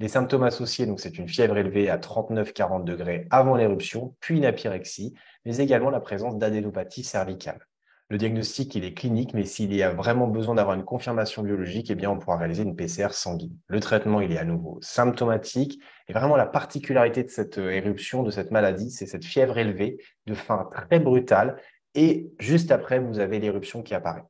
Les 0.00 0.08
symptômes 0.08 0.42
associés, 0.42 0.86
donc 0.86 0.98
c'est 0.98 1.18
une 1.18 1.28
fièvre 1.28 1.56
élevée 1.56 1.88
à 1.88 1.98
39-40 1.98 2.84
degrés 2.84 3.26
avant 3.30 3.54
l'éruption, 3.54 4.16
puis 4.20 4.36
une 4.36 4.44
apyrexie, 4.44 5.14
mais 5.44 5.58
également 5.58 5.90
la 5.90 6.00
présence 6.00 6.36
d'adénopathie 6.36 7.04
cervicale. 7.04 7.66
Le 8.10 8.18
diagnostic, 8.18 8.74
il 8.74 8.84
est 8.84 8.92
clinique, 8.92 9.32
mais 9.32 9.44
s'il 9.44 9.74
y 9.74 9.82
a 9.82 9.90
vraiment 9.90 10.26
besoin 10.26 10.56
d'avoir 10.56 10.76
une 10.76 10.84
confirmation 10.84 11.42
biologique, 11.42 11.90
eh 11.90 11.94
bien, 11.94 12.10
on 12.10 12.18
pourra 12.18 12.36
réaliser 12.36 12.62
une 12.62 12.76
PCR 12.76 13.12
sanguine. 13.12 13.56
Le 13.66 13.80
traitement, 13.80 14.20
il 14.20 14.30
est 14.30 14.38
à 14.38 14.44
nouveau 14.44 14.78
symptomatique. 14.82 15.80
Et 16.08 16.12
vraiment, 16.12 16.36
la 16.36 16.44
particularité 16.44 17.24
de 17.24 17.30
cette 17.30 17.56
euh, 17.56 17.70
éruption, 17.70 18.22
de 18.22 18.30
cette 18.30 18.50
maladie, 18.50 18.90
c'est 18.90 19.06
cette 19.06 19.24
fièvre 19.24 19.56
élevée 19.56 19.96
de 20.26 20.34
fin 20.34 20.68
très 20.70 21.00
brutale 21.00 21.56
et 21.94 22.32
juste 22.38 22.70
après, 22.70 22.98
vous 22.98 23.18
avez 23.18 23.38
l'éruption 23.38 23.82
qui 23.82 23.94
apparaît. 23.94 24.24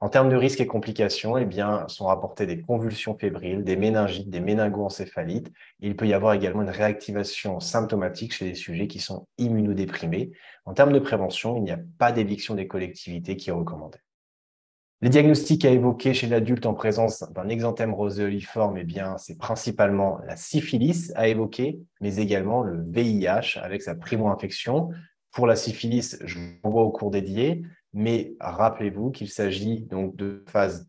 En 0.00 0.08
termes 0.08 0.28
de 0.28 0.36
risques 0.36 0.60
et 0.60 0.66
complications, 0.68 1.38
eh 1.38 1.44
bien, 1.44 1.88
sont 1.88 2.06
rapportés 2.06 2.46
des 2.46 2.60
convulsions 2.60 3.18
fébriles, 3.18 3.64
des 3.64 3.74
méningites, 3.74 4.30
des 4.30 4.38
méningoencéphalites. 4.38 5.52
Il 5.80 5.96
peut 5.96 6.06
y 6.06 6.14
avoir 6.14 6.34
également 6.34 6.62
une 6.62 6.70
réactivation 6.70 7.58
symptomatique 7.58 8.32
chez 8.32 8.44
les 8.44 8.54
sujets 8.54 8.86
qui 8.86 9.00
sont 9.00 9.26
immunodéprimés. 9.38 10.30
En 10.66 10.74
termes 10.74 10.92
de 10.92 11.00
prévention, 11.00 11.56
il 11.56 11.64
n'y 11.64 11.72
a 11.72 11.80
pas 11.98 12.12
d'éviction 12.12 12.54
des 12.54 12.68
collectivités 12.68 13.36
qui 13.36 13.50
est 13.50 13.52
recommandée. 13.52 13.98
Les 15.00 15.08
diagnostics 15.08 15.64
à 15.64 15.70
évoquer 15.70 16.14
chez 16.14 16.26
l'adulte 16.28 16.66
en 16.66 16.74
présence 16.74 17.24
d'un 17.32 17.48
exanthème 17.48 17.94
roséoliforme, 17.94 18.78
eh 18.78 18.84
bien, 18.84 19.16
c'est 19.16 19.38
principalement 19.38 20.18
la 20.26 20.36
syphilis 20.36 21.12
à 21.16 21.26
évoquer, 21.28 21.80
mais 22.00 22.16
également 22.16 22.62
le 22.62 22.82
VIH 22.82 23.60
avec 23.62 23.82
sa 23.82 23.94
primo-infection, 23.94 24.90
pour 25.32 25.46
la 25.46 25.56
syphilis, 25.56 26.18
je 26.24 26.38
vous 26.62 26.70
vois 26.70 26.82
au 26.82 26.90
cours 26.90 27.10
dédié, 27.10 27.62
mais 27.92 28.34
rappelez-vous 28.40 29.10
qu'il 29.10 29.28
s'agit 29.28 29.82
donc 29.82 30.16
de 30.16 30.44
phase, 30.46 30.86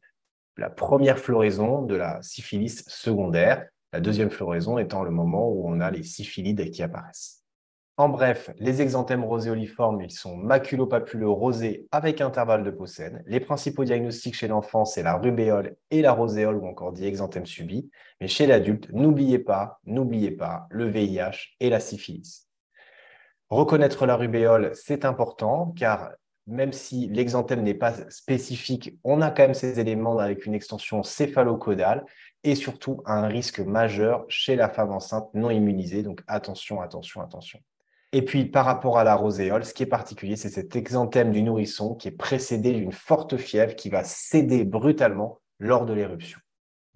la 0.58 0.70
première 0.70 1.20
floraison 1.20 1.84
de 1.84 1.96
la 1.96 2.22
syphilis 2.22 2.84
secondaire, 2.88 3.66
la 3.94 4.02
deuxième 4.02 4.30
floraison 4.30 4.78
étant 4.78 5.04
le 5.04 5.12
moment 5.12 5.50
où 5.50 5.68
on 5.68 5.80
a 5.80 5.90
les 5.90 6.04
syphilides 6.04 6.70
qui 6.72 6.84
apparaissent. 6.84 7.40
En 8.00 8.08
bref, 8.08 8.50
les 8.60 8.82
exanthèmes 8.82 9.26
roséoliformes, 9.26 10.02
ils 10.02 10.12
sont 10.12 10.38
maculopapuleux 10.38 11.30
rosés 11.30 11.86
avec 11.92 12.22
intervalle 12.22 12.64
de 12.64 12.72
Posen. 12.72 13.22
Les 13.26 13.42
principaux 13.42 13.84
diagnostics 13.84 14.36
chez 14.36 14.48
l'enfant, 14.48 14.86
c'est 14.86 15.04
la 15.04 15.18
rubéole 15.18 15.76
et 15.92 16.02
la 16.02 16.14
roséole, 16.14 16.56
ou 16.56 16.66
encore 16.66 16.94
dit 16.94 17.06
exanthème 17.06 17.46
subi. 17.46 17.90
Mais 18.22 18.30
chez 18.30 18.48
l'adulte, 18.48 18.90
n'oubliez 18.94 19.40
pas, 19.40 19.82
n'oubliez 19.86 20.32
pas 20.32 20.68
le 20.70 20.88
VIH 20.88 21.58
et 21.60 21.70
la 21.70 21.82
syphilis. 21.82 22.49
Reconnaître 23.50 24.06
la 24.06 24.16
rubéole, 24.16 24.72
c'est 24.76 25.06
important 25.06 25.74
car 25.76 26.12
même 26.46 26.74
si 26.74 27.08
l'exanthème 27.08 27.62
n'est 27.62 27.74
pas 27.74 27.94
spécifique, 28.10 28.98
on 29.04 29.22
a 29.22 29.32
quand 29.32 29.44
même 29.44 29.54
ces 29.54 29.80
éléments 29.80 30.18
avec 30.18 30.46
une 30.46 30.54
extension 30.54 31.04
céphalocodale 31.04 32.06
et 32.44 32.56
surtout 32.56 33.02
un 33.06 33.28
risque 33.28 33.60
majeur 33.60 34.26
chez 34.28 34.56
la 34.56 34.70
femme 34.70 34.92
enceinte 34.92 35.30
non 35.34 35.50
immunisée. 35.50 36.04
Donc 36.04 36.22
attention, 36.28 36.82
attention, 36.82 37.22
attention. 37.22 37.60
Et 38.12 38.24
puis 38.24 38.46
par 38.46 38.66
rapport 38.66 38.98
à 38.98 39.04
la 39.04 39.16
roséole, 39.16 39.64
ce 39.64 39.74
qui 39.74 39.84
est 39.84 39.88
particulier, 39.88 40.36
c'est 40.36 40.50
cet 40.50 40.76
exanthème 40.76 41.32
du 41.32 41.44
nourrisson 41.44 41.94
qui 41.94 42.08
est 42.08 42.12
précédé 42.12 42.74
d'une 42.74 42.92
forte 42.92 43.38
fièvre 43.38 43.76
qui 43.76 43.90
va 43.90 44.04
céder 44.04 44.64
brutalement 44.64 45.40
lors 45.60 45.86
de 45.86 45.94
l'éruption. 45.94 46.40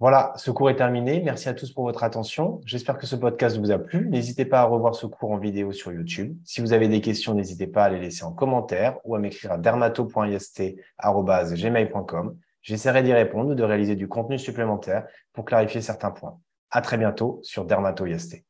Voilà, 0.04 0.34
ce 0.36 0.50
cours 0.50 0.68
est 0.68 0.76
terminé. 0.76 1.22
Merci 1.24 1.48
à 1.48 1.54
tous 1.54 1.72
pour 1.72 1.84
votre 1.84 2.04
attention. 2.04 2.60
J'espère 2.66 2.98
que 2.98 3.06
ce 3.06 3.16
podcast 3.16 3.56
vous 3.56 3.70
a 3.70 3.78
plu. 3.78 4.06
N'hésitez 4.10 4.44
pas 4.44 4.60
à 4.60 4.64
revoir 4.64 4.94
ce 4.94 5.06
cours 5.06 5.30
en 5.30 5.38
vidéo 5.38 5.72
sur 5.72 5.92
YouTube. 5.92 6.36
Si 6.44 6.60
vous 6.60 6.74
avez 6.74 6.88
des 6.88 7.00
questions, 7.00 7.32
n'hésitez 7.32 7.66
pas 7.66 7.84
à 7.84 7.88
les 7.88 7.98
laisser 7.98 8.22
en 8.22 8.32
commentaire 8.32 8.98
ou 9.04 9.14
à 9.14 9.18
m'écrire 9.18 9.52
à 9.52 9.56
dermato.ist.gmail.com. 9.56 12.36
J'essaierai 12.60 13.02
d'y 13.02 13.14
répondre 13.14 13.52
ou 13.52 13.54
de 13.54 13.62
réaliser 13.62 13.96
du 13.96 14.06
contenu 14.06 14.38
supplémentaire 14.38 15.06
pour 15.32 15.46
clarifier 15.46 15.80
certains 15.80 16.10
points. 16.10 16.38
À 16.70 16.82
très 16.82 16.98
bientôt 16.98 17.40
sur 17.42 17.64
Dermato-IST. 17.64 18.44